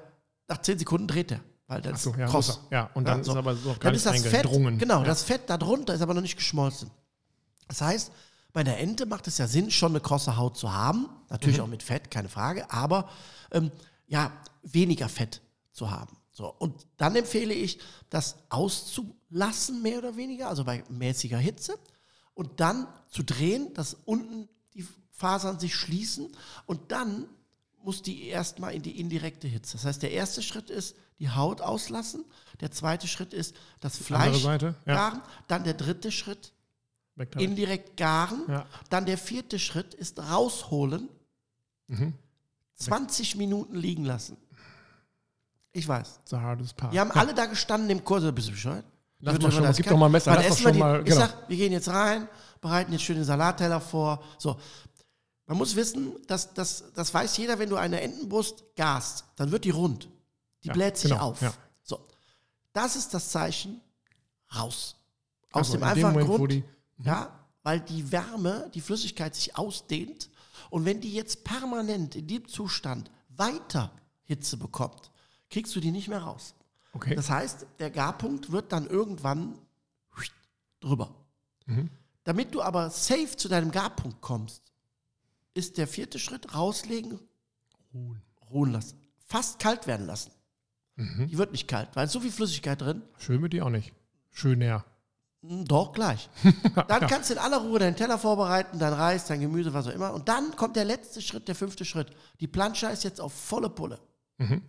[0.48, 1.40] nach 10 Sekunden dreht er.
[1.68, 2.60] Weil das Achso, ja, kross.
[2.72, 2.90] ja.
[2.94, 3.32] Und dann Ja, so.
[3.32, 4.46] ist aber noch gar Dann ist das Fett,
[4.78, 5.04] genau, ja.
[5.06, 6.92] das Fett darunter ist aber noch nicht geschmolzen.
[7.70, 8.12] Das heißt,
[8.52, 11.08] bei der Ente macht es ja Sinn, schon eine krosse Haut zu haben.
[11.30, 11.64] Natürlich Mhm.
[11.64, 13.08] auch mit Fett, keine Frage, aber
[13.52, 13.72] ähm,
[14.08, 15.42] ja, weniger Fett
[15.72, 16.18] zu haben.
[16.34, 21.78] So, und dann empfehle ich, das auszulassen, mehr oder weniger, also bei mäßiger Hitze,
[22.34, 24.50] und dann zu drehen, dass unten
[25.22, 26.28] Fasern sich schließen
[26.66, 27.28] und dann
[27.84, 29.74] muss die erstmal in die indirekte Hitze.
[29.78, 32.26] Das heißt, der erste Schritt ist, die Haut auslassen.
[32.60, 34.94] Der zweite Schritt ist, das Fleisch Seite, ja.
[34.96, 35.22] garen.
[35.48, 36.54] Dann der dritte Schritt,
[37.38, 38.44] indirekt garen.
[38.48, 38.66] Ja.
[38.90, 41.10] Dann der vierte Schritt ist rausholen.
[41.88, 42.14] Mhm.
[42.76, 44.38] 20 Minuten liegen lassen.
[45.72, 46.20] Ich weiß.
[46.24, 46.94] It's a hardest part.
[46.94, 48.86] Wir haben alle da gestanden im Kurs, bist du bescheuert?
[49.20, 51.00] Lass mal schon, das gib kann- doch mal ein Messer, lass doch schon die- mal-
[51.00, 51.18] Ich genau.
[51.18, 52.28] sag, wir gehen jetzt rein,
[52.60, 54.24] bereiten jetzt schön den Salatteller vor.
[54.40, 54.60] So.
[55.52, 59.66] Man muss wissen, dass, dass, das weiß jeder, wenn du eine Entenbrust gast, dann wird
[59.66, 60.08] die rund.
[60.64, 61.42] Die Ja, bläht sich genau, auf.
[61.42, 61.54] ja.
[61.84, 62.08] So.
[62.72, 63.82] Das ist das Zeichen
[64.56, 64.96] raus.
[65.52, 66.64] Aus Also dem in dem einfachen Moment, Grund, die-
[67.04, 70.30] ja, weil die Wärme, die Flüssigkeit sich ausdehnt
[70.70, 73.92] und wenn die jetzt permanent in dem Zustand weiter
[74.24, 75.12] Hitze bekommt,
[75.50, 76.56] kriegst du die nicht mehr raus.
[76.94, 77.14] Okay.
[77.14, 79.58] Das heißt, der Garpunkt wird dann irgendwann
[80.80, 81.14] drüber.
[81.66, 81.90] Mhm.
[82.24, 84.71] Damit du aber safe zu deinem Garpunkt kommst,
[85.54, 87.20] ist der vierte Schritt rauslegen,
[87.94, 88.22] Ruhen.
[88.50, 89.00] ruhen lassen.
[89.26, 90.32] Fast kalt werden lassen.
[90.96, 91.28] Mhm.
[91.28, 93.02] Die wird nicht kalt, weil so viel Flüssigkeit drin.
[93.18, 93.94] Schön mit dir auch nicht.
[94.30, 94.86] Schön näher.
[95.42, 96.30] Hm, Doch, gleich.
[96.88, 99.92] Dann kannst du in aller Ruhe deinen Teller vorbereiten, dein Reis, dein Gemüse, was auch
[99.94, 100.14] immer.
[100.14, 102.12] Und dann kommt der letzte Schritt, der fünfte Schritt.
[102.40, 104.00] Die Plancha ist jetzt auf volle Pulle.
[104.38, 104.62] Mhm.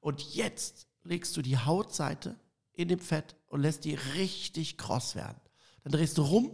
[0.00, 2.38] Und jetzt legst du die Hautseite
[2.72, 5.40] in dem Fett und lässt die richtig kross werden.
[5.82, 6.50] Dann drehst du rum,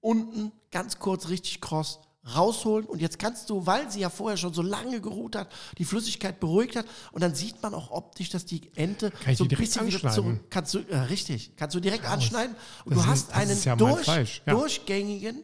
[0.00, 2.00] unten ganz kurz richtig kross,
[2.34, 5.84] rausholen und jetzt kannst du, weil sie ja vorher schon so lange geruht hat, die
[5.84, 9.48] Flüssigkeit beruhigt hat und dann sieht man auch optisch, dass die Ente Kann so ein
[9.48, 12.54] bisschen wieder zurück, kannst du, äh, richtig, kannst du direkt anschneiden
[12.84, 14.52] und Das du ist- hast einen ja durch, ja.
[14.54, 15.42] durchgängigen,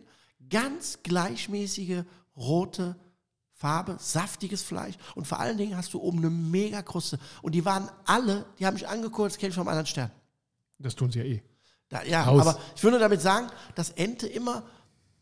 [0.50, 2.02] ganz gleichmäßige
[2.36, 2.96] rote
[3.52, 7.18] Farbe, saftiges Fleisch und vor allen Dingen hast du oben eine mega Kruste.
[7.40, 10.10] Und die waren alle, die haben mich angeguckt, das kenne ich vom anderen Stern.
[10.78, 11.42] Das tun sie ja eh.
[11.88, 12.40] Da, ja, Haus.
[12.42, 14.62] aber ich nur damit sagen, dass Ente immer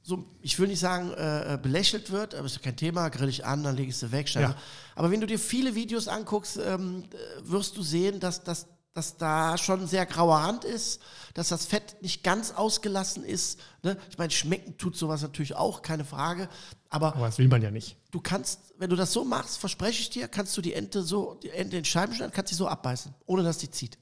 [0.06, 3.30] so, ich will nicht sagen, äh, äh, belächelt wird, aber ist ja kein Thema, grill
[3.30, 4.32] ich an, dann lege ich sie weg.
[4.34, 4.54] Ja.
[4.94, 9.16] Aber wenn du dir viele Videos anguckst, ähm, äh, wirst du sehen, dass, dass, dass
[9.16, 11.00] da schon sehr grauer Rand ist,
[11.32, 13.58] dass das Fett nicht ganz ausgelassen ist.
[13.82, 13.96] Ne?
[14.10, 16.50] Ich meine, schmecken tut sowas natürlich auch, keine Frage.
[16.90, 17.96] Aber Aber das will man ja nicht.
[18.10, 21.40] du kannst, wenn du das so machst, verspreche ich dir, kannst du die Ente so,
[21.42, 23.98] die Ente in Scheiben schneiden, kannst sie so abbeißen, ohne dass die zieht.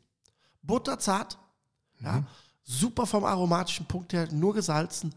[0.63, 1.39] Butterzart,
[2.01, 2.25] ja,
[2.65, 5.15] super vom aromatischen Punkt her, nur gesalzen,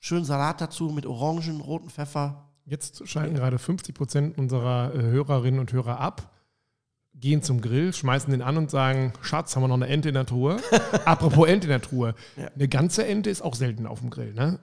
[0.00, 2.48] schön Salat dazu mit Orangen, roten Pfeffer.
[2.64, 6.34] Jetzt schalten gerade 50 Prozent unserer äh, Hörerinnen und Hörer ab,
[7.14, 10.14] gehen zum Grill, schmeißen den an und sagen: Schatz, haben wir noch eine Ente in
[10.14, 10.56] der Truhe?
[11.04, 12.14] Apropos Ente in der Truhe.
[12.36, 12.48] Ja.
[12.48, 14.58] Eine ganze Ente ist auch selten auf dem Grill, ne?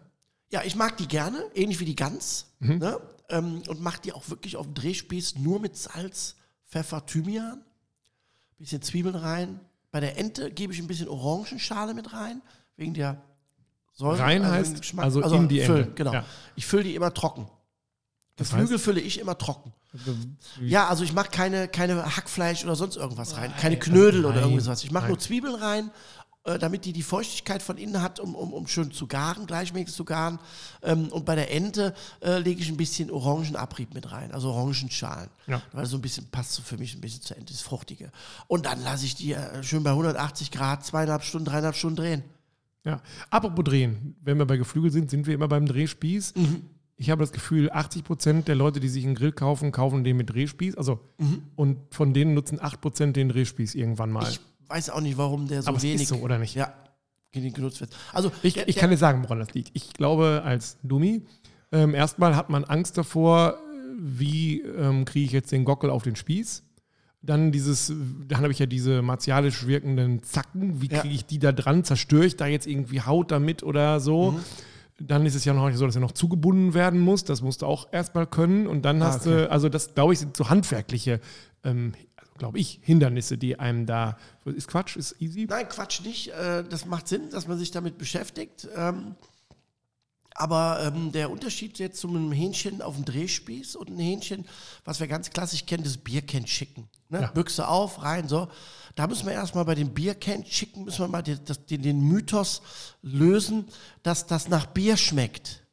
[0.50, 2.48] Ja, ich mag die gerne, ähnlich wie die Gans.
[2.60, 3.00] Ne?
[3.30, 7.62] Ähm, und mache die auch wirklich auf dem Drehspieß nur mit Salz, Pfeffer, Thymian.
[8.58, 9.60] Bisschen Zwiebeln rein.
[9.92, 12.42] Bei der Ente gebe ich ein bisschen Orangenschale mit rein,
[12.78, 13.22] wegen der
[13.98, 14.20] Säure.
[14.20, 15.06] Rein wegen heißt Geschmack.
[15.06, 15.92] also in die Ente.
[15.96, 16.14] Genau.
[16.14, 16.26] Ja.
[16.56, 17.48] Ich fülle die immer trocken.
[18.36, 19.74] Das Das heißt- Flügel fülle ich immer trocken.
[20.62, 24.42] Ja, also ich mache keine, keine Hackfleisch oder sonst irgendwas rein, keine also Knödel oder
[24.42, 24.84] nein, irgendwas.
[24.84, 25.90] Ich mache nur Zwiebeln rein,
[26.44, 29.96] äh, damit die die Feuchtigkeit von innen hat, um, um, um schön zu garen, gleichmäßig
[29.96, 30.38] zu garen.
[30.84, 35.30] Ähm, und bei der Ente äh, lege ich ein bisschen Orangenabrieb mit rein, also Orangenschalen.
[35.48, 35.62] Ja.
[35.72, 38.12] Weil so ein bisschen passt so für mich ein bisschen zur Ente, das Fruchtige.
[38.48, 42.24] Und dann lasse ich die äh, schön bei 180 Grad, zweieinhalb Stunden, dreieinhalb Stunden drehen.
[42.88, 43.02] Ja.
[43.30, 46.36] Apropos drehen, wenn wir bei Geflügel sind, sind wir immer beim Drehspieß.
[46.36, 46.62] Mhm.
[46.96, 50.18] Ich habe das Gefühl, 80 Prozent der Leute, die sich einen Grill kaufen, kaufen den
[50.18, 50.76] mit Drehspieß.
[50.78, 51.00] Also,
[51.56, 54.24] und von denen nutzen 8 Prozent den Drehspieß irgendwann mal.
[54.24, 54.30] Mhm.
[54.32, 56.56] Ich weiß auch nicht, warum der so Aber wenig ist so, oder nicht?
[56.56, 56.74] ja,
[57.34, 57.96] genutzt wird.
[58.14, 59.70] Also Ich, der- ich kann dir sagen, woran das liegt.
[59.74, 61.22] Ich glaube, als Dummi,
[61.72, 63.60] ähm, erstmal hat man Angst davor,
[64.00, 66.64] wie ähm, kriege ich jetzt den Gockel auf den Spieß.
[67.28, 67.94] Dann dieses,
[68.28, 70.82] dann habe ich ja diese martialisch wirkenden Zacken.
[70.82, 71.84] Wie kriege ich die da dran?
[71.84, 74.32] Zerstöre ich da jetzt irgendwie Haut damit oder so?
[74.32, 74.40] Mhm.
[75.00, 77.24] Dann ist es ja noch nicht so, dass er noch zugebunden werden muss.
[77.24, 78.66] Das musst du auch erstmal können.
[78.66, 79.44] Und dann Ah, hast okay.
[79.44, 81.20] du, also das glaube ich, sind so handwerkliche,
[81.64, 81.92] ähm,
[82.40, 84.18] glaube ich, Hindernisse, die einem da.
[84.46, 85.46] Ist Quatsch, ist easy.
[85.50, 86.30] Nein, Quatsch nicht.
[86.30, 88.68] Äh, Das macht Sinn, dass man sich damit beschäftigt.
[90.40, 94.46] Aber ähm, der Unterschied jetzt zu einem Hähnchen auf dem Drehspieß und ein Hähnchen,
[94.86, 96.88] was wir ganz klassisch kennen, das Biercan Chicken.
[97.10, 97.22] Ne?
[97.22, 97.32] Ja.
[97.32, 98.48] Büchse auf, rein, so.
[98.94, 102.62] Da müssen wir erstmal bei dem Biercan Chicken, müssen wir mal den, den, den Mythos
[103.02, 103.66] lösen,
[104.04, 105.64] dass das nach Bier schmeckt.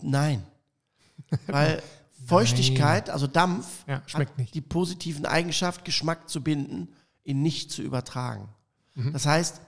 [0.00, 0.46] Nein.
[1.48, 1.82] Weil
[2.26, 4.54] Feuchtigkeit, also Dampf, Ja, schmeckt nicht.
[4.54, 8.48] die positiven Eigenschaft, Geschmack zu binden, ihn nicht zu übertragen.
[8.94, 9.12] Mhm.
[9.12, 9.60] Das heißt,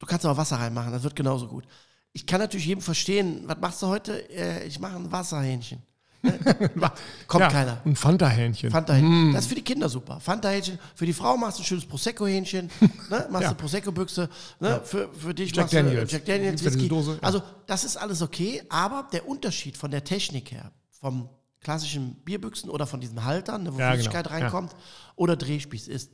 [0.00, 1.68] du kannst auch Wasser reinmachen, das wird genauso gut.
[2.12, 4.28] Ich kann natürlich jedem verstehen, was machst du heute?
[4.30, 5.82] Äh, Ich mache ein Wasserhähnchen.
[7.26, 7.80] Kommt ja, keiner.
[7.84, 8.70] Ein Fanta-Hähnchen.
[8.70, 9.32] Fanta-Hähnchen.
[9.32, 10.20] Das ist für die Kinder super.
[10.20, 10.78] Fanta-Hähnchen.
[10.94, 12.70] Für die Frau machst du ein schönes Prosecco-Hähnchen.
[13.10, 13.26] Ne?
[13.30, 13.48] Machst Ja.
[13.50, 14.28] du Prosecco-Büchse.
[14.60, 14.80] Ne?
[14.84, 16.10] Für, für dich Jack machst Daniels.
[16.10, 16.88] du Jack Daniels ja Whisky.
[16.88, 17.18] Dose, ja.
[17.22, 18.62] Also, das ist alles okay.
[18.68, 20.70] Aber der Unterschied von der Technik her,
[21.00, 21.28] vom
[21.60, 23.94] klassischen Bierbüchsen oder von diesen Haltern, ne, wo Ja, genau.
[23.96, 24.32] Flüssigkeit Ja.
[24.32, 24.76] reinkommt,
[25.16, 26.12] oder Drehspieß ist,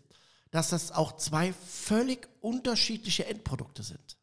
[0.50, 4.16] dass das auch zwei völlig unterschiedliche Endprodukte sind.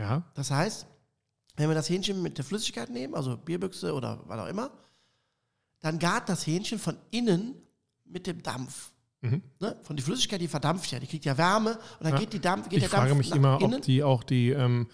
[0.00, 0.22] Ja.
[0.34, 0.86] Das heißt,
[1.56, 4.70] wenn wir das Hähnchen mit der Flüssigkeit nehmen, also Bierbüchse oder was auch immer,
[5.80, 7.54] dann gart das Hähnchen von innen
[8.04, 8.92] mit dem Dampf.
[9.20, 9.42] Mhm.
[9.60, 9.76] Ne?
[9.82, 12.18] Von die Flüssigkeit, die verdampft ja, die kriegt ja Wärme und dann Ja.
[12.18, 13.74] geht, die Dampf, geht Ich der Dampf frage mich immer, innen.
[13.74, 14.88] ob die auch die, ähm,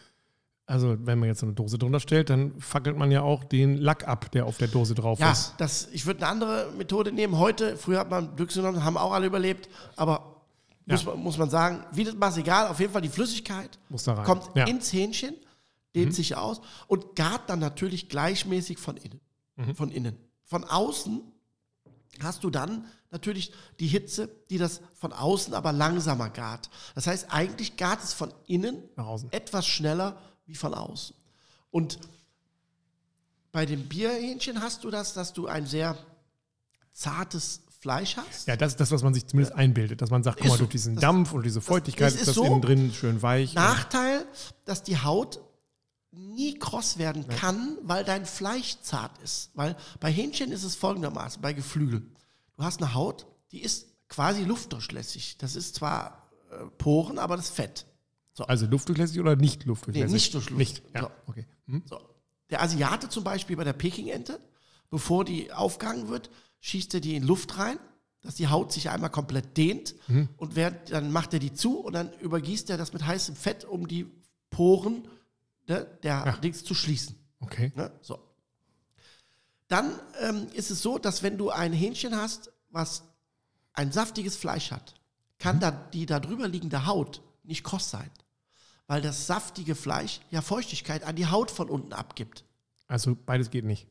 [0.66, 4.08] also wenn man jetzt eine Dose drunter stellt, dann fackelt man ja auch den Lack
[4.08, 5.54] ab, der auf der Dose drauf ja, ist.
[5.58, 7.38] das, ich würde eine andere Methode nehmen.
[7.38, 10.35] Heute, früher hat man Büchse genommen, haben auch alle überlebt, aber
[10.86, 10.94] Ja.
[10.94, 13.78] muss, man, muss man sagen, wie das macht, egal, auf jeden Fall die Flüssigkeit
[14.24, 14.64] kommt Ja.
[14.64, 14.76] Mhm.
[14.76, 15.34] ins Hähnchen,
[15.94, 19.20] dehnt sich aus und gart dann natürlich gleichmäßig von innen.
[19.56, 19.74] Mhm.
[19.74, 20.16] Von innen.
[20.44, 21.20] Von außen
[22.22, 26.70] hast du dann natürlich die Hitze, die das von außen aber langsamer gart.
[26.94, 28.82] Das heißt, eigentlich gart es von innen
[29.30, 31.16] etwas schneller wie von außen.
[31.70, 31.98] Und
[33.52, 35.96] bei dem Bierhähnchen hast du das, dass du ein sehr
[36.92, 38.48] zartes Fleisch hast.
[38.48, 40.56] Ja, das ist das, was man sich zumindest einbildet, dass man sagt, guck Ist mal,
[40.56, 40.64] so.
[40.64, 42.44] durch diesen Das- Dampf und diese Feuchtigkeit das ist ist das so.
[42.44, 43.54] innen drin schön weich.
[43.54, 44.26] Nachteil,
[44.64, 45.40] dass die Haut
[46.12, 49.50] nie kross werden kann, weil dein Fleisch zart ist.
[49.54, 52.02] Weil bei Hähnchen ist es folgendermaßen, bei Geflügel.
[52.56, 55.36] Du hast eine Haut, die ist quasi luftdurchlässig.
[55.38, 57.86] Das ist zwar äh, Poren, aber das ist Fett.
[58.38, 60.08] Also luftdurchlässig oder nicht luftdurchlässig?
[60.08, 60.58] Nee, nicht durch Luft.
[60.58, 61.10] Nicht, ja, So.
[61.26, 61.46] okay.
[61.66, 61.82] Hm?
[61.86, 61.98] So.
[62.50, 64.38] Der Asiate zum Beispiel bei der Pekingente,
[64.90, 67.78] bevor die aufgegangen wird, schießt er die in Luft rein,
[68.22, 70.28] dass die Haut sich einmal komplett dehnt Mhm.
[70.36, 73.64] und während, dann macht er die zu und dann übergießt er das mit heißem Fett,
[73.64, 74.06] um die
[74.50, 75.06] Poren
[75.68, 76.32] ne, der Ja.
[76.38, 77.14] Dings zu schließen.
[77.40, 77.72] Okay.
[77.76, 77.92] Ne?
[78.02, 78.18] So.
[79.68, 83.02] Dann ähm, ist es so, dass wenn du ein Hähnchen hast, was
[83.72, 84.94] ein saftiges Fleisch hat,
[85.38, 88.10] kann da die darüber liegende Haut nicht kross sein.
[88.86, 92.44] Weil das saftige Fleisch ja Feuchtigkeit an die Haut von unten abgibt.
[92.86, 93.86] Also beides geht nicht.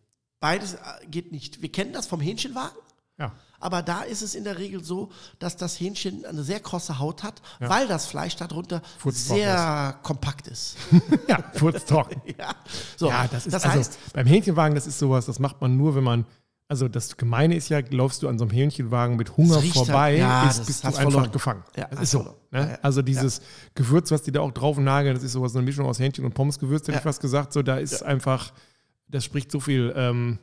[0.45, 0.77] Beides äh,
[1.09, 1.61] geht nicht.
[1.63, 2.77] Wir kennen das vom Hähnchenwagen.
[3.17, 3.31] Ja.
[3.59, 7.23] Aber da ist es in der Regel so, dass das Hähnchen eine sehr krosse Haut
[7.23, 7.69] hat, Ja.
[7.69, 10.75] weil das Fleisch darunter Furztrocken sehr kompakt ist.
[11.27, 12.21] ja, furztrocken.
[12.37, 12.53] ja.
[12.95, 15.77] So, ja, das ist das also, heißt, beim Hähnchenwagen, das ist sowas, das macht man
[15.77, 16.25] nur, wenn man,
[16.67, 20.17] also das Gemeine ist ja, laufst du an so einem Hähnchenwagen mit Hunger halt- vorbei,
[20.17, 21.31] ja, ist, bist du einfach verloren.
[21.31, 21.63] gefangen.
[21.75, 22.19] Ja, das ist so.
[22.19, 22.33] Ne?
[22.51, 22.79] Ja, ja.
[22.83, 23.41] Also dieses
[23.73, 26.33] Gewürz, was die da auch drauf nageln, das ist sowas, eine Mischung aus Hähnchen und
[26.35, 26.97] Pommesgewürz, hätte Ja.
[26.97, 27.53] ich fast gesagt.
[27.53, 28.51] So, da ist einfach,
[29.07, 30.39] das spricht so viel ähm,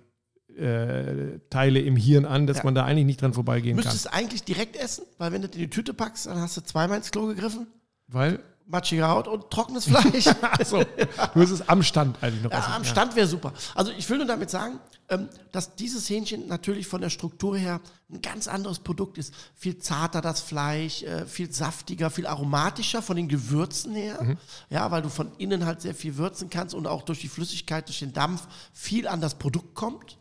[0.57, 2.65] äh, Teile im Hirn an, dass Ja.
[2.65, 3.85] man da eigentlich nicht dran vorbeigehen kann.
[3.85, 6.99] müsstest eigentlich direkt essen, weil wenn du in die Tüte packst, dann hast du zweimal
[6.99, 7.67] ins Klo gegriffen,
[8.09, 8.41] Weil,
[8.73, 10.27] matschige Haut und trockenes Fleisch.
[10.43, 13.53] achso, du hast es am Stand eigentlich noch Ja, am Stand wäre super.
[13.75, 14.81] Also ich will nur damit sagen,
[15.11, 17.81] ähm, dass dieses Hähnchen natürlich von der Struktur her
[18.11, 19.35] ein ganz anderes Produkt ist.
[19.55, 24.37] Viel zarter das Fleisch, äh, viel saftiger, viel aromatischer von den Gewürzen her.
[24.71, 27.87] Ja, weil du von innen halt sehr viel würzen kannst und auch durch die Flüssigkeit,
[27.87, 30.17] durch den Dampf viel an das Produkt kommt.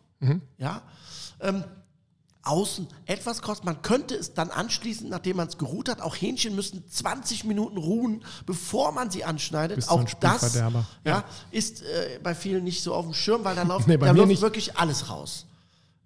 [0.58, 0.84] Ja.
[1.40, 1.64] Ähm,
[2.44, 3.66] außen etwas kostet.
[3.66, 7.78] Man könnte es dann anschließend, nachdem man es geruht hat, auch Hähnchen müssen 20 Minuten
[7.78, 9.76] ruhen, bevor man sie anschneidet.
[9.76, 10.72] Bist auch ein das ja,
[11.06, 11.24] Ja.
[11.52, 14.42] ist äh, bei vielen nicht so auf dem Schirm, weil da läuft, Nee, da läuft
[14.42, 15.46] wirklich alles raus.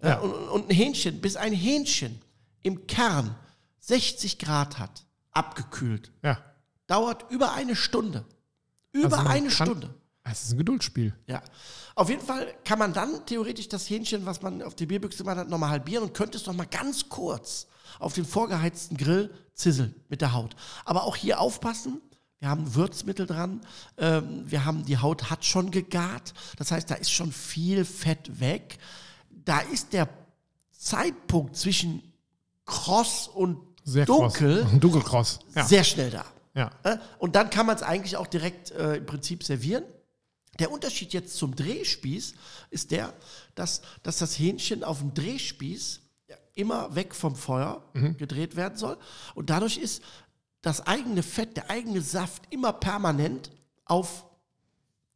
[0.02, 0.18] Ja.
[0.18, 2.20] Und, und ein Hähnchen, bis ein Hähnchen
[2.62, 3.34] im Kern
[3.80, 6.38] 60 Grad hat, abgekühlt, Ja.
[6.86, 8.24] dauert über eine Stunde.
[8.92, 9.94] Über Also eine Stunde.
[10.30, 11.14] Es ist ein Geduldsspiel.
[11.26, 11.42] Ja.
[11.94, 15.38] Auf jeden Fall kann man dann theoretisch das Hähnchen, was man auf die Bierbüchse gemacht
[15.38, 20.20] hat, nochmal halbieren und könnte es nochmal ganz kurz auf den vorgeheizten Grill zisseln mit
[20.20, 20.56] der Haut.
[20.84, 22.00] Aber auch hier aufpassen.
[22.38, 23.60] Wir haben Würzmittel dran.
[23.96, 26.34] Ähm, wir haben, die Haut hat schon gegart.
[26.58, 28.78] Das heißt, da ist schon viel Fett weg.
[29.30, 30.08] Da ist der
[30.72, 32.02] Zeitpunkt zwischen
[32.66, 34.72] kross und Sehr dunkel kross.
[34.80, 35.38] Dunkelkross.
[35.54, 35.64] Ja.
[35.64, 36.24] sehr schnell da.
[36.54, 36.70] ja.
[36.82, 39.84] Äh, Und dann kann man es eigentlich auch direkt äh, im Prinzip servieren.
[40.58, 42.34] Der Unterschied jetzt zum Drehspieß
[42.70, 43.12] ist der,
[43.54, 46.00] dass, dass das Hähnchen auf dem Drehspieß
[46.54, 47.82] immer weg vom Feuer
[48.16, 48.96] gedreht werden soll.
[49.34, 50.02] Und dadurch ist
[50.62, 53.50] das eigene Fett, der eigene Saft immer permanent
[53.84, 54.24] auf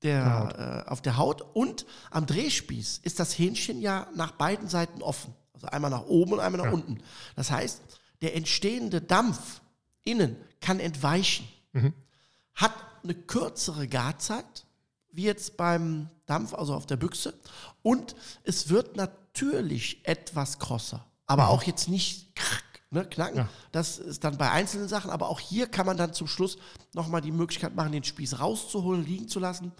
[0.03, 1.42] der, äh, auf der Haut.
[1.55, 5.35] Und am Drehspieß ist das Hähnchen ja nach beiden Seiten offen.
[5.55, 6.72] Also einmal nach oben und einmal nach Ja.
[6.72, 7.03] unten.
[7.37, 7.81] Das heißt,
[8.22, 9.61] der entstehende Dampf
[10.05, 11.48] innen kann entweichen.
[12.55, 12.72] Hat
[13.03, 14.66] eine kürzere Garzeit,
[15.12, 17.35] wie jetzt beim Dampf, also auf der Büchse.
[17.83, 21.07] Und es wird natürlich etwas krosser.
[21.27, 23.38] Aber auch jetzt nicht krack, ne, knacken.
[23.38, 23.49] Ja.
[23.73, 25.11] Das ist dann bei einzelnen Sachen.
[25.11, 26.59] Aber auch hier kann man dann zum Schluss
[26.92, 29.73] nochmal die Möglichkeit machen, den Spieß rauszuholen, liegen zu lassen.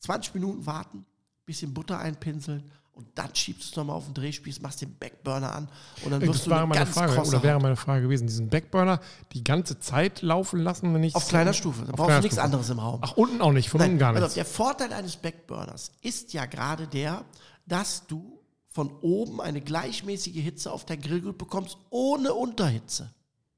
[0.00, 1.06] 20 Minuten warten,
[1.44, 5.54] bisschen Butter einpinseln und dann schiebst du es nochmal auf den Drehspieß, machst den Backburner
[5.54, 5.68] an
[6.04, 8.26] und dann wirst Das du war eine meine ganz Frage, oder wäre meine Frage gewesen,
[8.26, 9.00] diesen Backburner
[9.32, 12.34] die ganze Zeit laufen lassen, wenn ich Auf kleiner Stufe, da Auf brauchst du nichts
[12.34, 12.44] Stufe.
[12.44, 13.00] anderes im Raum.
[13.02, 14.34] Ach, unten auch nicht, von Nein, unten gar nichts.
[14.34, 17.24] der Vorteil eines Backburners ist ja gerade der,
[17.66, 23.12] dass du von oben eine gleichmäßige Hitze auf dein Grillgut bekommst, ohne Unterhitze.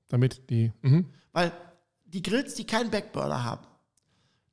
[0.09, 0.73] Damit die.
[0.83, 1.07] Mhm.
[1.33, 1.53] Weil
[2.05, 3.67] die Grills, die keinen Backburner haben,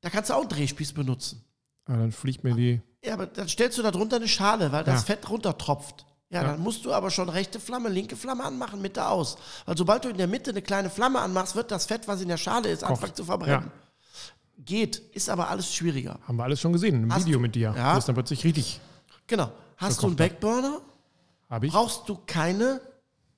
[0.01, 1.43] da kannst du auch einen Drehspieß benutzen.
[1.85, 2.81] Aber dann fliegt mir die.
[3.03, 5.05] Ja, aber dann stellst du da drunter eine Schale, weil das Ja.
[5.15, 6.05] Fett runtertropft.
[6.29, 6.51] Ja, Ja.
[6.51, 9.37] dann musst du aber schon rechte Flamme, linke Flamme anmachen, Mitte aus.
[9.65, 12.27] Weil sobald du in der Mitte eine kleine Flamme anmachst, wird das Fett, was in
[12.29, 13.71] der Schale ist, anfangen zu verbrennen.
[14.63, 16.19] Geht, ist aber alles schwieriger.
[16.27, 17.73] Haben wir alles schon gesehen im Hast Video du- mit dir.
[17.75, 17.95] Ja.
[17.95, 18.79] Wo es dann plötzlich richtig
[19.27, 19.51] Genau.
[19.77, 20.81] Hast du einen Gekocht, Backburner,
[21.49, 21.71] habe ich.
[21.73, 22.81] brauchst du keine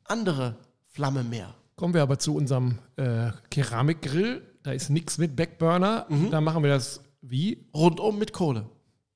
[0.06, 0.58] andere
[0.92, 1.54] Flamme mehr.
[1.78, 4.42] Kommen wir aber zu unserem äh, Keramikgrill.
[4.64, 6.06] Da ist nichts mit Backburner.
[6.10, 6.30] Mhm.
[6.32, 7.66] Da machen wir das wie?
[7.74, 8.70] Rundum mit Kohle.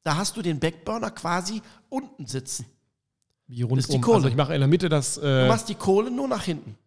[0.08, 2.65] Da hast du den Backburner quasi unten sitzen.
[3.48, 3.80] Wie rundum.
[3.80, 4.15] ist die Kohle.
[4.15, 5.15] Also ich mache in der Mitte das.
[5.15, 6.78] Du Äh, machst die Kohle nur nach hinten.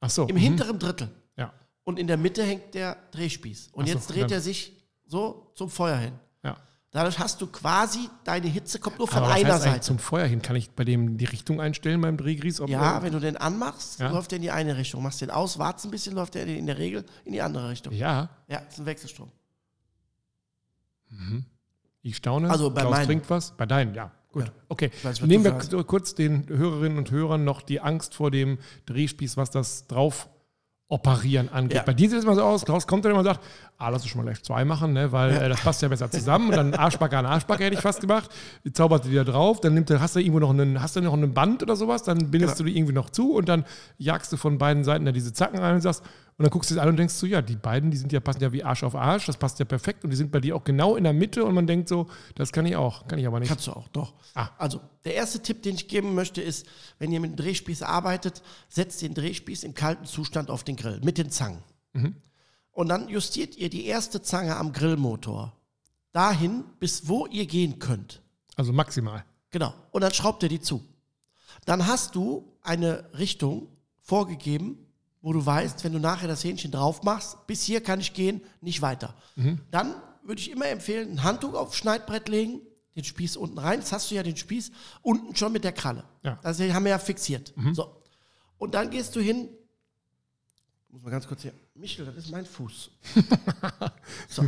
[0.00, 0.26] ach so.
[0.26, 0.40] Im mhm.
[0.40, 1.08] hinteren Drittel.
[1.38, 1.54] Ja.
[1.84, 3.70] Und in der Mitte hängt der Drehspieß.
[3.72, 4.74] Und Ach so, jetzt dreht er sich
[5.06, 6.12] so zum Feuer hin.
[6.44, 6.58] ja.
[6.90, 9.80] Dadurch hast du quasi, deine Hitze kommt nur von Aber einer Seite.
[9.80, 10.42] zum Feuer hin?
[10.42, 12.60] Kann ich bei dem die Richtung einstellen beim Drehgrieß?
[12.66, 14.10] Ja, wenn du den anmachst, Ja.
[14.10, 15.02] läuft der in die eine Richtung.
[15.02, 17.94] Machst den aus, wartest ein bisschen, läuft der in der Regel in die andere Richtung.
[17.94, 19.30] Ja, Ja, ist ein Wechselstrom.
[22.08, 22.50] Ich staune.
[22.50, 23.06] Also bei Klaus meinen.
[23.06, 23.52] trinkt was.
[23.52, 24.10] Bei deinen, ja.
[24.32, 24.50] Gut, Ja.
[24.68, 24.90] okay.
[25.02, 25.70] weiß, Nehmen wir sagst.
[25.72, 30.28] k- kurz den Hörerinnen und Hörern noch die Angst vor dem Drehspieß, was das drauf
[30.88, 31.78] operieren angeht.
[31.78, 31.82] Ja.
[31.82, 33.40] Bei dir sieht es immer so aus, Klaus kommt dann immer und sagt,
[33.78, 36.10] ah, lass uns schon mal gleich zwei machen, ne, weil äh, das passt ja besser
[36.10, 36.48] zusammen.
[36.50, 38.30] Und dann Arschbacke an Arschbacke hätte ich fast gemacht.
[38.64, 41.12] Die zaubert die da drauf, dann nimmt, hast du irgendwo noch einen, hast du noch
[41.12, 42.66] einen Band oder sowas, dann bindest Genau.
[42.66, 43.64] du die irgendwie noch zu und dann
[43.98, 46.02] jagst du von beiden Seiten da diese Zacken rein und sagst,
[46.38, 48.20] Und dann guckst du es an und denkst so, ja, die beiden, die sind ja,
[48.20, 50.54] passen ja wie Arsch auf Arsch, das passt ja perfekt und die sind bei dir
[50.54, 53.26] auch genau in der Mitte und man denkt so, das kann ich auch, kann ich
[53.26, 53.48] aber nicht.
[53.48, 54.12] Kannst du auch, doch.
[54.34, 54.50] Ah.
[54.58, 56.66] Also, der erste Tipp, den ich geben möchte, ist,
[56.98, 61.00] wenn ihr mit dem Drehspieß arbeitet, setzt den Drehspieß im kalten Zustand auf den Grill
[61.02, 61.62] mit den Zangen.
[62.76, 65.56] Und dann justiert ihr die erste Zange am Grillmotor
[66.12, 68.20] dahin, bis wo ihr gehen könnt.
[68.54, 69.24] Also maximal.
[69.50, 69.72] Genau.
[69.92, 70.84] Und dann schraubt ihr die zu.
[71.64, 73.68] Dann hast du eine Richtung
[74.02, 74.76] vorgegeben,
[75.22, 78.42] wo du weißt, wenn du nachher das Hähnchen drauf machst, bis hier kann ich gehen,
[78.60, 79.14] nicht weiter.
[79.70, 82.60] Dann würde ich immer empfehlen, ein Handtuch aufs Schneidbrett legen,
[82.94, 83.78] den Spieß unten rein.
[83.78, 86.04] Jetzt hast du ja den Spieß unten schon mit der Kralle.
[86.22, 86.38] Ja.
[86.42, 87.54] Das haben wir ja fixiert.
[87.72, 88.02] So.
[88.58, 89.48] Und dann gehst du hin.
[90.90, 91.54] Muss mal ganz kurz hier.
[91.78, 92.90] Michel, das ist mein Fuß.
[94.28, 94.46] so.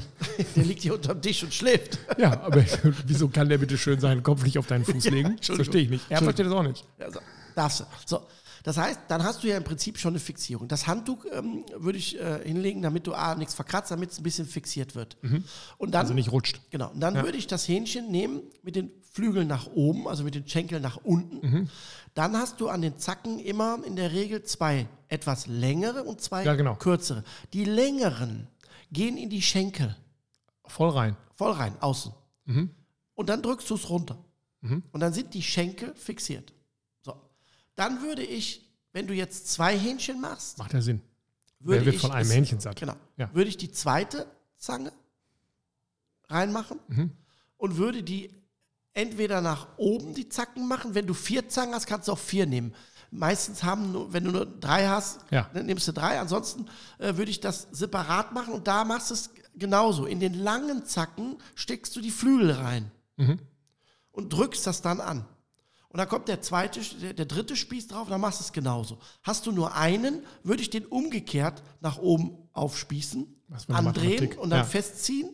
[0.57, 1.99] Der liegt hier unterm Tisch und schläft.
[2.17, 2.65] Ja, aber
[3.07, 5.33] wieso kann der bitte schön seinen Kopf nicht auf deinen Fuß legen?
[5.33, 5.65] Entschuldigung.
[5.65, 6.07] Verstehe ich nicht.
[6.09, 6.85] Er versteht das auch nicht.
[6.99, 7.21] Also,
[7.55, 7.85] darfst du.
[8.07, 8.27] So.
[8.69, 10.69] Das heißt, dann hast du ja im Prinzip schon eine Fixierung.
[10.69, 14.23] Das Handtuch ähm, würde ich äh, hinlegen, damit du A, nichts verkratzt, damit es ein
[14.23, 15.17] bisschen fixiert wird.
[15.79, 16.61] Und dann, Also nicht rutscht.
[16.71, 16.91] Genau.
[16.91, 20.47] Und dann würde ich das Hähnchen nehmen mit den Flügeln nach oben, also mit den
[20.47, 21.49] Schenkeln nach unten.
[21.51, 21.69] Mhm.
[22.13, 26.45] Dann hast du an den Zacken immer in der Regel zwei etwas längere und zwei
[26.45, 26.75] Ja, genau.
[26.75, 27.25] kürzere.
[27.55, 28.49] Die längeren
[28.93, 29.97] gehen in die Schenkel
[30.67, 31.17] Voll rein.
[31.37, 32.13] voll rein, außen.
[32.45, 32.69] Mhm.
[33.15, 34.19] Und dann drückst du es runter.
[34.61, 36.53] Und dann sind die Schenkel fixiert.
[37.79, 41.01] Dann würde ich, wenn du jetzt zwei Hähnchen machst, Macht ja Sinn.
[41.61, 42.79] würde Wer wird ich von einem Hähnchen satt?
[42.81, 42.95] Genau.
[43.17, 43.33] Ja.
[43.33, 44.93] Würde ich die zweite Zange
[46.29, 47.11] reinmachen Mhm.
[47.57, 48.31] und würde die
[48.95, 50.95] entweder nach oben die Zacken machen.
[50.95, 52.75] Wenn du vier Zangen hast, kannst du auch vier nehmen.
[53.11, 55.49] Meistens haben nur, wenn du nur drei hast, Ja.
[55.55, 56.19] dann nimmst du drei.
[56.19, 56.67] Ansonsten
[56.99, 60.05] äh, würde ich das separat machen und da machst du es genauso.
[60.07, 63.39] In den langen Zacken steckst du die Flügel rein Mhm.
[64.11, 65.25] und drückst das dann an.
[65.91, 68.99] Und dann kommt der zweite, der, der dritte Spieß drauf, dann machst du es genauso.
[69.23, 73.27] Hast du nur einen, würde ich den umgekehrt nach oben aufspießen,
[73.69, 74.65] andrehen und dann Ja.
[74.65, 75.31] festziehen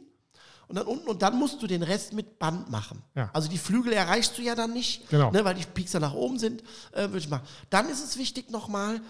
[0.68, 3.02] und dann unten und dann musst du den Rest mit Band machen.
[3.16, 3.30] Ja.
[3.32, 5.32] Also die Flügel erreichst du ja dann nicht, Genau.
[5.32, 6.62] ne, weil die Piekser nach oben sind,
[6.92, 7.46] äh, würde ich machen.
[7.70, 9.00] Dann ist es wichtig nochmal,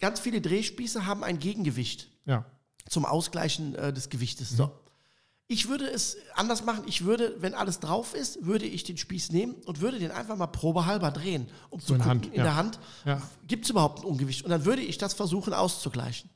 [0.00, 2.44] ganz viele Drehspieße haben ein Gegengewicht Ja.
[2.88, 4.50] zum Ausgleichen äh, des Gewichtes.
[4.52, 4.56] Mhm.
[4.56, 4.70] So.
[5.50, 6.84] Ich würde es anders machen.
[6.86, 10.36] Ich würde, wenn alles drauf ist, würde ich den Spieß nehmen und würde den einfach
[10.36, 12.42] mal probehalber drehen, um zu in gucken, Hand, in ja.
[12.44, 13.22] der Hand, Ja.
[13.46, 14.44] gibt es überhaupt ein Ungewicht?
[14.44, 16.28] Und dann würde ich das versuchen auszugleichen.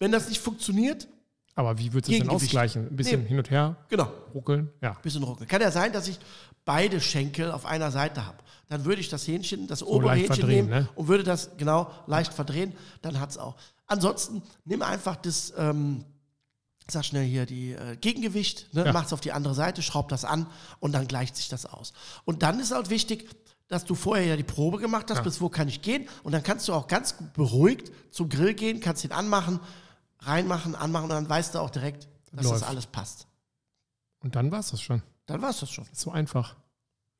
[0.00, 1.06] Wenn das nicht funktioniert,
[1.54, 2.88] Aber wie würdest du es denn ausgleichen?
[2.88, 3.28] Ein bisschen Nee.
[3.28, 4.70] hin und her genau, ruckeln?
[4.82, 4.92] Ja.
[5.02, 5.48] bisschen ruckeln.
[5.48, 6.18] Kann ja sein, dass ich
[6.64, 8.38] beide Schenkel auf einer Seite habe.
[8.68, 10.88] Dann würde ich das Hähnchen, das obere leicht Hähnchen nehmen ne?
[10.96, 13.56] und würde das genau leicht verdrehen, dann hat es auch.
[13.86, 16.04] Ansonsten nimm einfach das, ähm,
[16.92, 18.84] sag schnell hier, die äh, Gegengewicht, ne?
[18.86, 18.92] Ja.
[18.92, 20.46] mach es auf die andere Seite, schraub das an
[20.80, 21.92] und dann gleicht sich das aus.
[22.24, 23.28] Und dann ist halt wichtig,
[23.68, 25.22] dass du vorher ja die Probe gemacht hast, Ja.
[25.22, 26.08] bis wo kann ich gehen.
[26.24, 29.60] Und dann kannst du auch ganz beruhigt zum Grill gehen, kannst ihn anmachen,
[30.20, 32.62] reinmachen, anmachen und dann weißt du auch direkt, dass Läuft.
[32.62, 33.26] das alles passt.
[34.20, 35.02] Und dann war es das schon.
[35.26, 35.84] Dann war es das schon.
[35.92, 36.56] Ist so einfach.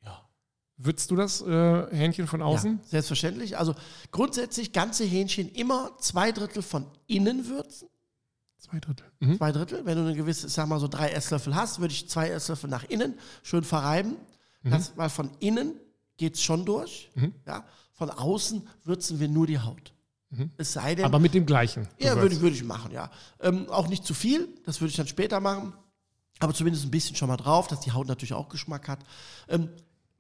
[0.03, 0.29] Ja.
[0.77, 2.79] Würdest du das äh, Hähnchen von außen?
[2.83, 3.57] Ja, selbstverständlich.
[3.57, 3.75] Also
[4.11, 7.89] grundsätzlich ganze Hähnchen immer zwei Drittel von innen würzen.
[8.71, 9.07] Zwei Drittel.
[9.21, 9.37] Mhm.
[9.37, 9.85] Zwei Drittel.
[9.87, 12.71] Wenn du eine gewisse, ich sag mal so drei Esslöffel hast, würde ich zwei Esslöffel
[12.71, 14.17] nach innen schön verreiben.
[14.63, 14.71] Mhm.
[14.71, 15.75] Das, weil von innen
[16.17, 17.11] geht es schon durch.
[17.47, 17.65] Ja.
[17.93, 19.93] Von außen würzen wir nur die Haut.
[20.59, 21.07] Es sei denn, Mhm.
[21.07, 21.89] Aber mit dem gleichen.
[21.99, 23.11] ja, würde, ich- würde ich machen, ja.
[23.41, 25.73] Ähm, auch nicht zu viel, das würde ich dann später machen.
[26.39, 29.01] Aber zumindest ein bisschen schon mal drauf, dass die Haut natürlich auch Geschmack hat.
[29.49, 29.69] Ähm,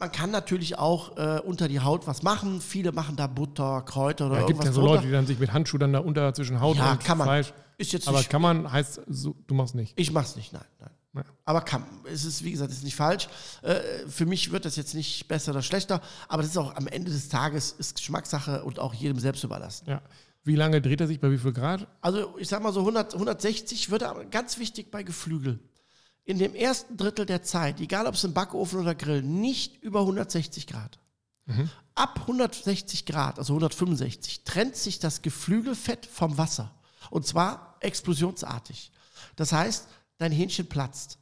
[0.00, 2.60] man kann natürlich auch äh, unter die Haut was machen.
[2.60, 4.84] Viele machen da Butter, Kräuter oder Ja, gibt irgendwas ja so.
[4.86, 7.26] Leute, die dann sich mit Handschuhen dann da unter zwischen Haut Ja, und kann man.
[7.26, 7.52] Fleisch.
[7.76, 9.98] Ist jetzt Aber kann man, heißt, so, du machst nicht.
[9.98, 10.90] ich mach's nicht, nein, nein.
[11.14, 11.22] Ja.
[11.44, 11.84] Aber kann.
[12.12, 13.28] Es ist, wie gesagt, es ist nicht falsch.
[13.62, 16.86] Äh, für mich wird das jetzt nicht besser oder schlechter, aber das ist auch am
[16.86, 19.86] Ende des Tages ist Geschmackssache und auch jedem selbst überlassen.
[19.88, 20.02] Ja.
[20.44, 21.86] Wie lange dreht er sich bei wie viel Grad?
[22.00, 25.58] Also ich sag mal so 100, 160 würde aber ganz wichtig bei Geflügel.
[26.30, 30.02] In dem ersten Drittel der Zeit, egal ob es im Backofen oder Grill, nicht über
[30.02, 31.00] 160 Grad.
[31.96, 36.72] Ab 160 Grad, also 165, trennt sich das Geflügelfett vom Wasser.
[37.10, 38.92] Und zwar explosionsartig.
[39.34, 39.88] Das heißt,
[40.18, 41.18] dein Hähnchen platzt.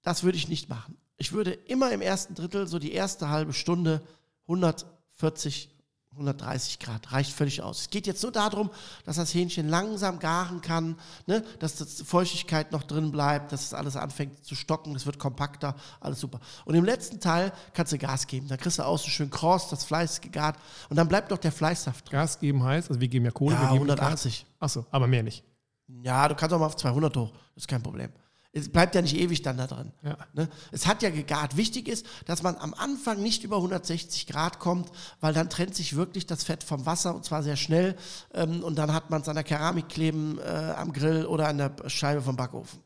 [0.00, 0.96] Das würde ich nicht machen.
[1.18, 4.00] Ich würde immer im ersten Drittel, so die erste halbe Stunde,
[4.44, 5.68] 140,
[6.16, 7.12] 130 Grad.
[7.12, 7.82] Reicht völlig aus.
[7.82, 8.70] Es geht jetzt nur darum,
[9.04, 10.96] dass das Hähnchen langsam garen kann,
[11.26, 11.44] ne?
[11.58, 15.74] dass das Feuchtigkeit noch drin bleibt, dass es alles anfängt zu stocken, es wird kompakter,
[16.00, 16.40] alles super.
[16.64, 18.48] Und im letzten Teil kannst du Gas geben.
[18.48, 20.56] Dann kriegst du außen schön kross, das Fleisch ist gegart
[20.88, 22.18] und dann bleibt doch der Fleischsaft drin.
[22.18, 24.44] Gas geben heißt, also wir geben ja Kohle, Ja, wir geben nicht 180.
[24.44, 24.54] Gas.
[24.58, 25.44] Achso, aber mehr nicht.
[26.02, 27.32] Ja, du kannst auch mal auf 200 hoch.
[27.54, 28.10] Das ist kein Problem.
[28.56, 29.92] Es bleibt ja nicht ewig dann da drin.
[30.02, 30.16] Ja.
[30.32, 30.48] Ne?
[30.72, 31.58] Es hat ja gegart.
[31.58, 34.90] Wichtig ist, dass man am Anfang nicht über 160 Grad kommt,
[35.20, 37.96] weil dann trennt sich wirklich das Fett vom Wasser und zwar sehr schnell.
[38.32, 41.58] Ähm, und dann hat man es an der Keramik kleben, äh, am Grill oder an
[41.58, 42.80] der Scheibe vom Backofen.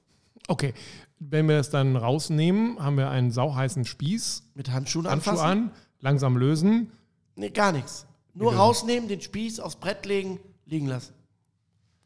[0.49, 0.75] Okay,
[1.21, 5.47] wenn wir das dann rausnehmen, haben wir einen sauheißen Spieß, Mit Handschuhen Handschuh anfassen?
[5.47, 6.91] an, langsam lösen.
[7.37, 8.07] Nee, gar nichts.
[8.35, 11.14] Nur rausnehmen, den Spieß aufs Brett legen, liegen lassen.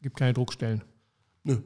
[0.03, 0.83] Gibt keine Druckstellen.
[1.43, 1.61] Nö.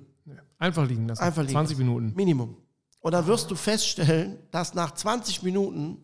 [0.59, 1.21] Einfach liegen lassen.
[1.23, 2.13] Einfach liegen 20 Minuten.
[2.15, 2.55] Minimum.
[2.99, 5.97] Und dann wirst du feststellen, dass nach 20 Minuten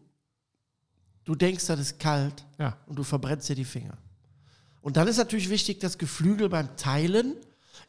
[1.26, 2.78] du denkst, das ist kalt Ja.
[2.88, 3.98] und du verbrennst dir die Finger.
[4.82, 7.36] Und dann ist natürlich wichtig, dass Geflügel beim Teilen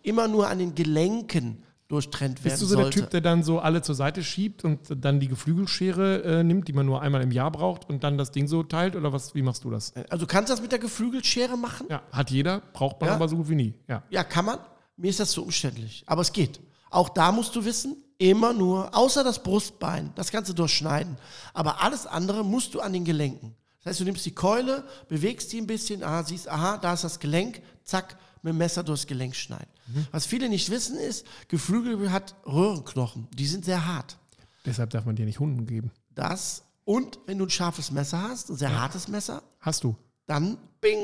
[0.03, 3.01] immer nur an den Gelenken durchtrennt werden Bist du so der sollte.
[3.03, 6.73] Typ, der dann so alle zur Seite schiebt und dann die Geflügelschere äh, nimmt, die
[6.73, 8.97] man nur einmal im Jahr braucht und dann das Ding so teilt?
[8.97, 9.95] Oder was, wie machst du das?
[10.11, 11.87] also du kannst das mit der Geflügelschere machen?
[11.89, 13.15] Ja, hat jeder, braucht man Ja.
[13.15, 13.75] aber so gut wie nie.
[13.87, 14.03] Ja.
[14.11, 14.59] Ja, kann man.
[14.97, 16.05] Mir ist das zu umständlich.
[16.07, 16.61] Aber es geht.
[16.91, 21.17] Auch da musst du wissen, immer nur, außer das Brustbein, das kannst du durchschneiden.
[21.53, 23.55] Aber alles andere musst du an den Gelenken.
[23.79, 27.05] Das heißt, du nimmst die Keule, bewegst die ein bisschen, aha, siehst, aha, da ist
[27.05, 29.69] das Gelenk, zack, mit dem Messer durchs Gelenk schneiden.
[30.13, 33.29] Was viele nicht wissen ist, Geflügel hat Röhrenknochen.
[33.33, 34.17] Die sind sehr hart.
[34.65, 35.93] Deshalb darf man dir nicht Hunden geben.
[36.15, 39.97] Das und wenn du ein scharfes Messer hast, ein sehr hartes Messer, Hast du.
[40.27, 40.99] dann bing,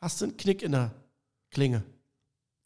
[0.00, 0.90] hast du einen Knick in der
[1.50, 1.82] Klinge.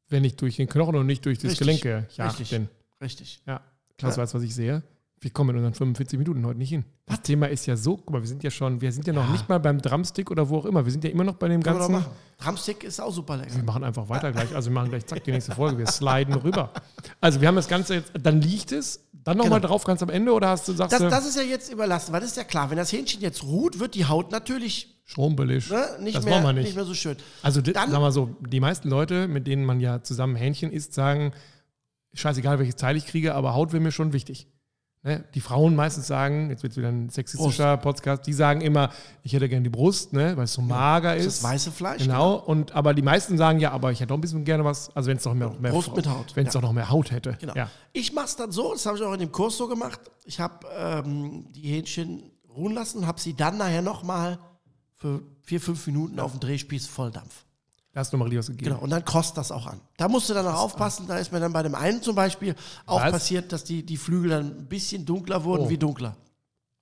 [0.08, 1.82] Wenn nicht durch den Knochen und nicht durch das Richtig.
[1.82, 2.50] Gelenk ja, Richtig.
[2.50, 2.68] denn.
[3.00, 3.40] Richtig.
[3.46, 3.60] Ja,
[3.98, 4.82] Klaus weiß, was ich sehe.
[5.18, 6.84] Wir kommen in unseren 45 Minuten heute nicht hin.
[7.06, 9.28] Das Thema ist ja so, guck mal, wir sind ja schon, wir sind ja noch
[9.30, 10.84] nicht mal beim Drumstick oder wo auch immer.
[10.84, 12.04] Wir sind ja immer noch bei dem Kann ganzen.
[12.38, 13.56] Drumstick ist auch super lecker.
[13.56, 14.54] Wir machen einfach weiter gleich.
[14.54, 15.78] Also wir machen gleich zack die nächste Folge.
[15.78, 16.70] Wir sliden rüber.
[17.20, 19.70] Also wir haben das Ganze jetzt, dann liegt es, dann nochmal Genau.
[19.70, 22.12] drauf ganz am Ende oder hast du sagst Das, du das ist ja jetzt überlassen,
[22.12, 25.70] weil das ist ja klar, wenn das Hähnchen jetzt ruht, wird die Haut natürlich schrumpelig.
[25.70, 26.64] ne, nicht, das mehr, wollen wir nicht.
[26.66, 26.76] nicht.
[26.76, 27.16] mehr so schön.
[27.42, 30.92] Also Dann- sag mal so, die meisten Leute, mit denen man ja zusammen Hähnchen isst,
[30.94, 31.32] sagen,
[32.12, 34.48] scheißegal welches Teil ich kriege, aber Haut wäre mir schon wichtig.
[35.02, 35.24] Ne?
[35.34, 38.90] Die Frauen meistens sagen, jetzt wird es wieder ein sexistischer Podcast, die sagen immer,
[39.22, 41.36] ich hätte gerne die Brust, ne, weil es so mager Das ist.
[41.36, 42.02] ist weiße Fleisch.
[42.02, 44.90] Genau, und aber die meisten sagen ja, aber ich hätte auch ein bisschen gerne was,
[44.96, 46.60] also wenn es doch mehr, mehr Brust mit Haut, Wenn es ja.
[46.60, 47.36] noch mehr Haut hätte.
[47.38, 47.54] Genau.
[47.54, 47.70] Ja.
[47.92, 50.00] Ich mache es dann so, das habe ich auch in dem Kurs so gemacht.
[50.24, 52.24] Ich habe ähm, die Hähnchen
[52.56, 54.40] ruhen lassen, habe sie dann nachher nochmal
[54.96, 57.44] für vier, fünf Minuten auf dem Drehspieß Volldampf.
[57.92, 58.70] Da hast du mal was gegeben.
[58.72, 59.80] Genau, und dann kostet das auch an.
[59.96, 62.54] Da musst du dann auch aufpassen, da ist mir dann bei dem einen zum Beispiel
[62.84, 63.10] auch Was?
[63.10, 65.70] passiert, dass die, die Flügel dann ein bisschen dunkler wurden Oh.
[65.70, 66.14] wie dunkler.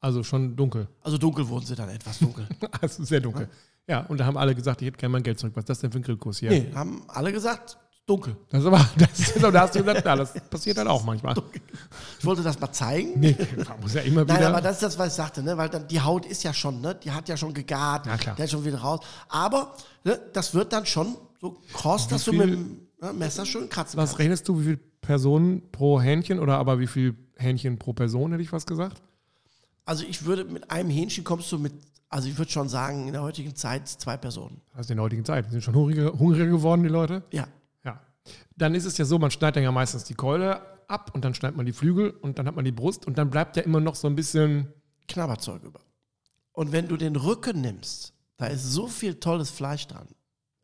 [0.00, 0.88] Also schon dunkel.
[1.02, 2.46] Also dunkel wurden sie dann etwas dunkel.
[2.80, 3.48] Also sehr dunkel.
[3.86, 5.52] Ja, und da haben alle gesagt, ich hätte gerne mein Geld zurück.
[5.56, 6.50] Was ist das denn für ein Grillkurs hier?
[6.50, 8.36] nee, haben alle gesagt, dunkel.
[8.50, 11.34] Das ist aber, das ist, da hast du gesagt, ja, das passiert dann auch manchmal.
[12.18, 13.18] Ich wollte das mal zeigen.
[13.18, 13.36] Nee,
[13.68, 14.34] man muss ja immer wieder.
[14.34, 15.56] Nein, aber das ist das, was ich sagte, ne?
[15.56, 16.94] weil dann die Haut ist ja schon, ne?
[16.94, 18.36] die hat ja schon gegart, Ja, klar.
[18.36, 19.00] der ist schon wieder raus.
[19.28, 19.74] Aber
[20.04, 23.96] ne, das wird dann schon so kross, dass du mit dem ne, Messer schön kratzen
[23.96, 24.18] was kannst.
[24.20, 28.42] rechnest du, wie viele Personen pro Hähnchen oder aber wie viel Hähnchen pro Person, hätte
[28.42, 29.02] ich was gesagt?
[29.86, 31.72] Also ich würde mit einem Hähnchen kommst du mit,
[32.08, 34.60] also ich würde schon sagen, in der heutigen Zeit zwei Personen.
[34.78, 35.46] Ist in der heutigen Zeit.
[35.46, 37.22] Die sind schon hungriger, hungriger geworden, die Leute.
[37.32, 37.46] Ja.
[38.56, 38.66] Ja.
[38.66, 41.34] Dann ist es ja so, man schneidet dann ja meistens die Keule ab und dann
[41.34, 43.80] schneidet man die Flügel und dann hat man die Brust und dann bleibt ja immer
[43.80, 44.72] noch so ein bisschen.
[45.08, 45.80] Knabberzeug über.
[46.52, 50.08] Und wenn du den Rücken nimmst, da ist so viel tolles Fleisch dran.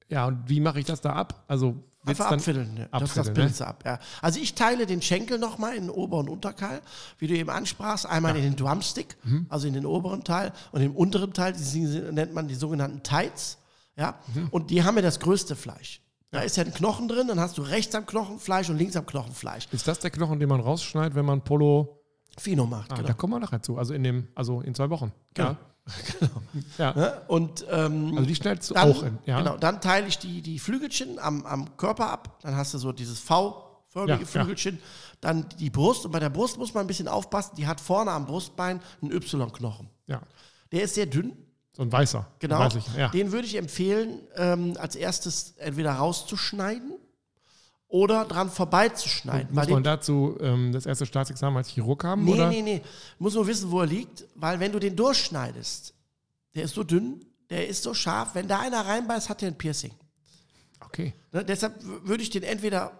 [0.09, 1.45] Ja, und wie mache ich das da ab?
[1.49, 2.75] Also Einfach abfiddeln.
[2.75, 2.89] Ne?
[2.93, 3.67] Das, das abfiddeln, ne?
[3.67, 3.83] Ab.
[3.85, 3.99] Ja.
[4.23, 6.81] Also ich teile den Schenkel nochmal in den Ober- und Unterkeil,
[7.19, 8.07] wie du eben ansprachst.
[8.07, 9.47] Einmal in den Drumstick, Mhm.
[9.51, 11.79] also in den oberen Teil und im unteren Teil, die
[12.13, 13.59] nennt man die sogenannten Tights.
[13.97, 14.19] Ja?
[14.35, 14.49] Mhm.
[14.51, 16.01] Und die haben ja das größte Fleisch.
[16.31, 18.95] Da ist ja ein Knochen drin, dann hast du rechts am Knochen Fleisch und links
[18.97, 19.67] am Knochen Fleisch.
[19.73, 21.97] Ist das der Knochen, den man rausschneidet, wenn man Polo.
[22.39, 23.09] Fino macht, Ah, genau.
[23.09, 23.77] Da kommen wir nachher zu.
[23.77, 25.13] Also in dem, also in zwei Wochen.
[25.35, 25.51] Genau.
[25.51, 25.57] Ja.
[26.79, 26.95] ja.
[26.95, 27.23] Ne?
[27.27, 29.19] Und ähm, Also die schneidest du dann, auch in.
[29.27, 29.39] Ja.
[29.39, 32.39] Genau, dann teile ich die, die Flügelchen am, am Körper ab.
[32.43, 34.25] Dann hast du so dieses V-förmige ja.
[34.25, 34.79] Flügelchen.
[35.21, 36.07] Dann die Brust.
[36.07, 37.57] Und bei der Brust muss man ein bisschen aufpassen.
[37.57, 39.91] Die hat vorne am Brustbein einen Y-Knochen.
[40.07, 40.21] ja.
[40.71, 41.33] Der ist sehr dünn.
[41.81, 42.27] So ein weißer.
[42.41, 42.69] Genau.
[42.77, 42.95] Ich.
[42.95, 43.09] Ja.
[43.09, 46.93] Den würde ich empfehlen, ähm, als erstes entweder rauszuschneiden
[47.89, 49.55] oder dran vorbeizuschneiden.
[49.55, 52.23] Muss Weil man dazu ähm, das erste Staatsexamen als Chirurg haben?
[52.27, 52.51] nee, oder?
[52.51, 52.83] nee, nee.
[53.19, 54.27] Muss nur wissen, wo er liegt.
[54.35, 55.95] Weil wenn du den durchschneidest,
[56.55, 58.35] der ist so dünn, der ist so scharf.
[58.35, 59.95] Wenn da einer reinbeißt, hat der ein Piercing.
[60.85, 61.15] Okay.
[61.33, 62.93] Ne, deshalb würde ich den entweder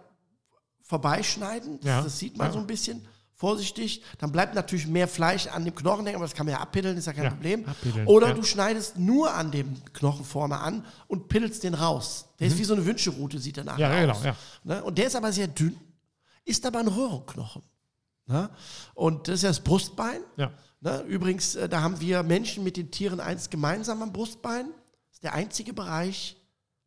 [0.81, 2.53] vorbeischneiden, das, Ja, das sieht man ja.
[2.53, 3.07] so ein bisschen,
[3.41, 4.03] vorsichtig.
[4.19, 6.95] Dann bleibt natürlich mehr Fleisch an dem Knochen hängen, aber das kann man ja abpiddeln,
[6.95, 7.65] ist ja kein Ja, Problem.
[8.05, 8.33] Oder ja.
[8.35, 12.27] du schneidest nur an dem Knochen vorne an und piddelst den raus.
[12.39, 13.81] Der ist wie so eine Wünscheroute, sieht danach Mhm.
[13.81, 14.21] Ja, ja, aus.
[14.21, 14.35] genau.
[14.63, 14.83] Ne?
[14.83, 15.75] Und der ist aber sehr dünn,
[16.45, 17.63] ist aber ein Röhrenknochen.
[18.27, 18.49] Ne?
[18.93, 20.21] Und das ist ja das Brustbein.
[20.37, 20.51] Ja.
[20.79, 21.01] Ne?
[21.07, 24.67] Übrigens, äh, da haben wir Menschen mit den Tieren eins gemeinsam am Brustbein.
[25.09, 26.37] Das ist der einzige Bereich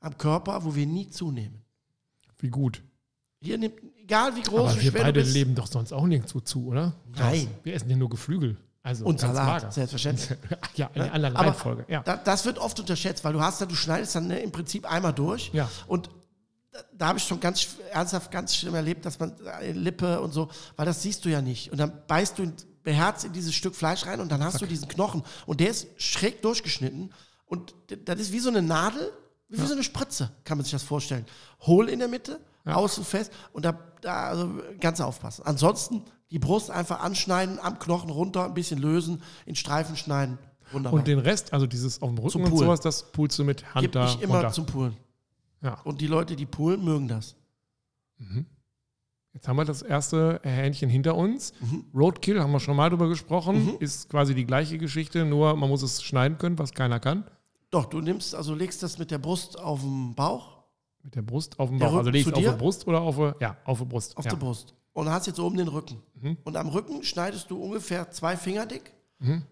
[0.00, 1.62] am Körper, wo wir nie zunehmen.
[2.38, 2.82] Wie gut.
[3.44, 6.94] Hier nimmt, egal wie groß Aber wir beide leben doch sonst auch nirgendwo zu, oder?
[7.14, 7.48] Nein.
[7.62, 8.56] Wir essen ja nur Geflügel.
[8.82, 9.72] Also Und Salat, mager.
[9.72, 10.38] selbstverständlich.
[10.76, 11.86] ja, in der anderen Reihenfolge.
[11.88, 12.02] Ja.
[12.02, 14.90] Da, das wird oft unterschätzt, weil du hast da, du schneidest dann ne, im Prinzip
[14.90, 15.50] einmal durch.
[15.54, 15.70] Ja.
[15.86, 16.10] Und
[16.70, 20.32] da, da habe ich schon ganz ernsthaft ganz schlimm erlebt, dass man äh, Lippe und
[20.32, 21.72] so, weil das siehst du ja nicht.
[21.72, 24.88] Und dann beißt du beherzt in dieses Stück Fleisch rein und dann hast du diesen
[24.88, 27.12] Knochen und der ist schräg durchgeschnitten
[27.46, 27.74] und
[28.04, 29.10] das ist wie so eine Nadel,
[29.48, 31.24] wie so eine Spritze, kann man sich das vorstellen.
[31.62, 32.40] Hohl in der Mitte,
[32.72, 34.50] außen fest und da, da also
[34.80, 35.44] ganz aufpassen.
[35.44, 40.38] Ansonsten die Brust einfach anschneiden, am Knochen runter, ein bisschen lösen, in Streifen schneiden.
[40.72, 40.98] Wunderbar.
[40.98, 43.82] Und den Rest, also dieses auf dem Rücken und sowas, das poolst du mit Hand
[43.82, 44.52] Gib da mich immer runter.
[44.52, 44.96] zum Poolen.
[45.62, 45.80] Ja.
[45.84, 47.36] Und die Leute, die poolen, mögen das.
[49.32, 51.52] Jetzt haben wir das erste Hähnchen hinter uns.
[51.60, 51.84] Mhm.
[51.94, 55.82] Roadkill, haben wir schon mal drüber gesprochen, ist quasi die gleiche Geschichte, nur man muss
[55.82, 57.24] es schneiden können, was keiner kann.
[57.70, 60.53] Doch, du nimmst, also legst das mit der Brust auf den Bauch,
[61.04, 61.94] Mit der Brust auf dem Bauch.
[61.94, 64.16] Also legst du auf der Brust oder auf der, ja, auf der Brust.
[64.16, 64.30] auf ja.
[64.30, 64.74] der Brust.
[64.92, 66.02] Und hast jetzt oben den Rücken.
[66.20, 66.38] Mhm.
[66.44, 68.92] Und am Rücken schneidest du ungefähr zwei Finger dick,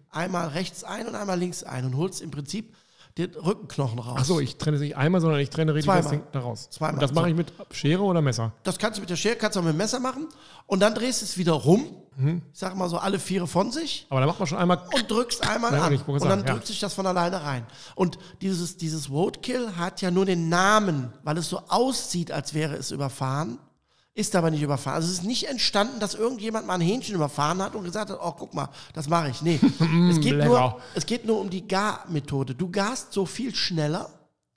[0.09, 2.75] einmal rechts ein und einmal links ein und holst im Prinzip
[3.17, 4.19] den Rückenknochen raus.
[4.19, 6.01] Achso, ich trenne es nicht einmal, sondern ich trenne richtig Zweimal.
[6.01, 6.69] das Ding daraus.
[6.69, 6.95] Zweimal.
[6.95, 8.53] Und das mache ich mit Schere oder Messer?
[8.63, 10.27] Das kannst du mit der Schere, kannst du auch mit dem Messer machen.
[10.65, 11.85] Und dann drehst du es wieder rum.
[12.15, 12.41] Mhm.
[12.53, 14.05] Ich sag mal so alle Viere von sich.
[14.09, 14.81] Aber da macht man schon einmal.
[14.93, 15.93] und drückst einmal Ja, an.
[15.95, 16.53] Und sagen, dann ja.
[16.53, 17.65] drückt sich das von alleine rein.
[17.95, 22.75] Und dieses, dieses Roadkill hat ja nur den Namen, weil es so aussieht, als wäre
[22.75, 23.57] es überfahren.
[24.15, 24.97] Ist aber nicht überfahren.
[24.97, 28.19] Also es ist nicht entstanden, dass irgendjemand mal ein Hähnchen überfahren hat und gesagt hat,
[28.21, 29.41] oh, guck mal, das mache ich.
[29.41, 29.59] Nee,
[30.11, 32.53] es, geht nur, es geht nur um die Garmethode.
[32.53, 34.07] Du garst so viel schneller,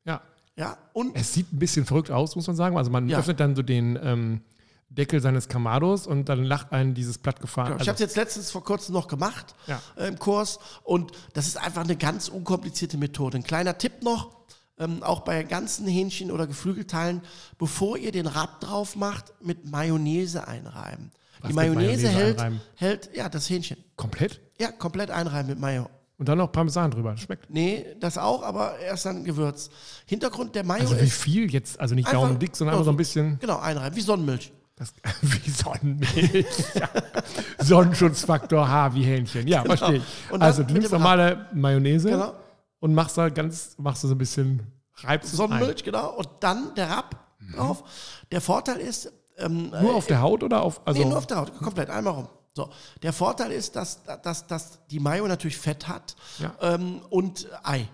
[0.05, 0.21] Ja.
[0.57, 2.77] ja, und Es sieht ein bisschen verrückt aus, muss man sagen.
[2.77, 3.19] Also man Ja.
[3.19, 4.41] öffnet dann so den ähm,
[4.89, 7.73] Deckel seines Kamados und dann lacht einen dieses plattgefahren.
[7.73, 9.81] Genau, ich habe es jetzt letztens vor kurzem noch gemacht Ja.
[9.97, 13.37] äh, im Kurs und das ist einfach eine ganz unkomplizierte Methode.
[13.39, 14.37] Ein kleiner Tipp noch,
[14.79, 17.23] ähm, auch bei ganzen Hähnchen oder Geflügelteilen,
[17.59, 21.11] bevor ihr den Rab drauf macht, mit Mayonnaise einreiben.
[21.41, 22.61] Was Die Mayonnaise, Mayonnaise hält, einreiben?
[22.77, 23.77] hält, ja, das Hähnchen.
[23.97, 24.41] komplett.
[24.59, 25.91] Ja, komplett einreiben mit Mayo.
[26.19, 27.11] Und dann noch Parmesan drüber.
[27.13, 27.51] Das schmeckt.
[27.51, 29.69] Nee, das auch, aber erst dann Gewürz.
[30.07, 31.79] Hintergrund der Mayo Also wie viel jetzt?
[31.79, 33.39] Also nicht einfach- daumendick, sondern einfach so ein bisschen.
[33.39, 34.51] Genau, einreiben, wie Sonnenmilch.
[34.77, 36.47] Das, wie Sonnenmilch.
[36.75, 36.89] ja.
[37.65, 39.49] Sonnenschutzfaktor H wie Hähnchen.
[39.49, 40.05] Ja, verstehe ich.
[40.41, 42.35] Also du nimmst normale Mayonnaise Genau.
[42.81, 44.63] und machst da ganz, machst du so ein bisschen,
[44.97, 45.49] reibst es ein.
[45.49, 46.11] Sonnenmilch, genau.
[46.17, 47.17] Und dann der Rab
[47.55, 47.85] drauf.
[48.31, 50.81] Der Vorteil ist, ähm, Nur auf der Haut oder auf.
[50.87, 52.29] Also, Nee, nur auf der Haut, komplett, einmal rum.
[52.55, 52.71] So.
[53.03, 56.53] Der Vorteil ist, dass, dass, dass die Mayo natürlich Fett hat Ja.
[56.61, 57.89] ähm, und Ei.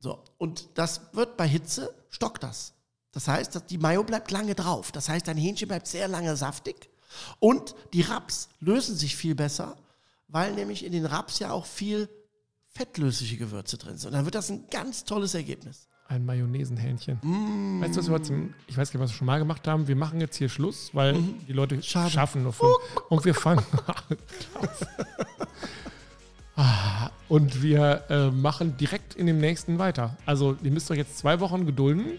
[0.00, 0.22] So.
[0.38, 2.72] Und das wird bei Hitze, stockt das.
[3.12, 4.90] Das heißt, die Mayo bleibt lange drauf.
[4.92, 6.88] Das heißt, dein Hähnchen bleibt sehr lange saftig.
[7.38, 9.76] Und die Raps lösen sich viel besser,
[10.28, 12.08] weil nämlich in den Raps ja auch viel
[12.74, 14.08] fettlösliche Gewürze drin sind.
[14.08, 15.88] Und dann wird das ein ganz tolles Ergebnis.
[16.08, 17.18] Ein Mayonnaisenhähnchen.
[17.22, 17.82] Mm.
[17.82, 19.88] Weißt du, was wir heute ich weiß gar nicht, was wir schon mal gemacht haben.
[19.88, 21.14] Wir machen jetzt hier Schluss, weil
[21.46, 21.82] die Leute Mhm.
[21.82, 22.10] Schade.
[22.10, 22.72] schaffen nur fünf.
[23.10, 23.64] Und wir fangen.
[26.54, 30.16] Ah, Und wir äh, machen direkt in dem nächsten weiter.
[30.26, 32.18] Also, ihr müsst euch jetzt zwei Wochen gedulden.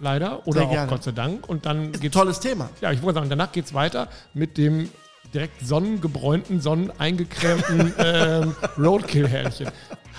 [0.00, 0.46] Leider.
[0.46, 0.90] Oder Sehr auch gerne.
[0.90, 1.48] Gott sei Dank.
[1.48, 2.14] Und dann Ist ein geht's.
[2.14, 2.70] tolles Thema.
[2.80, 4.90] Ja, ich wollte sagen, danach geht es weiter mit dem
[5.34, 9.68] direkt sonnengebräunten, sonneneingecremten ähm, Roadkill-Hähnchen.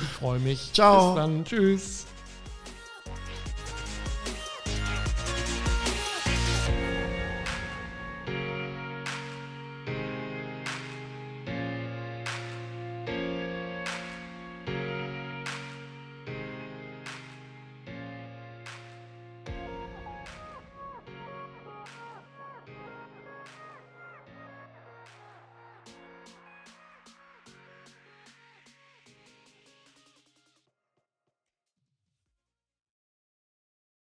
[0.02, 0.72] Ich freue mich.
[0.74, 1.14] Ciao.
[1.14, 1.46] Bis dann.
[1.46, 2.06] Tschüss.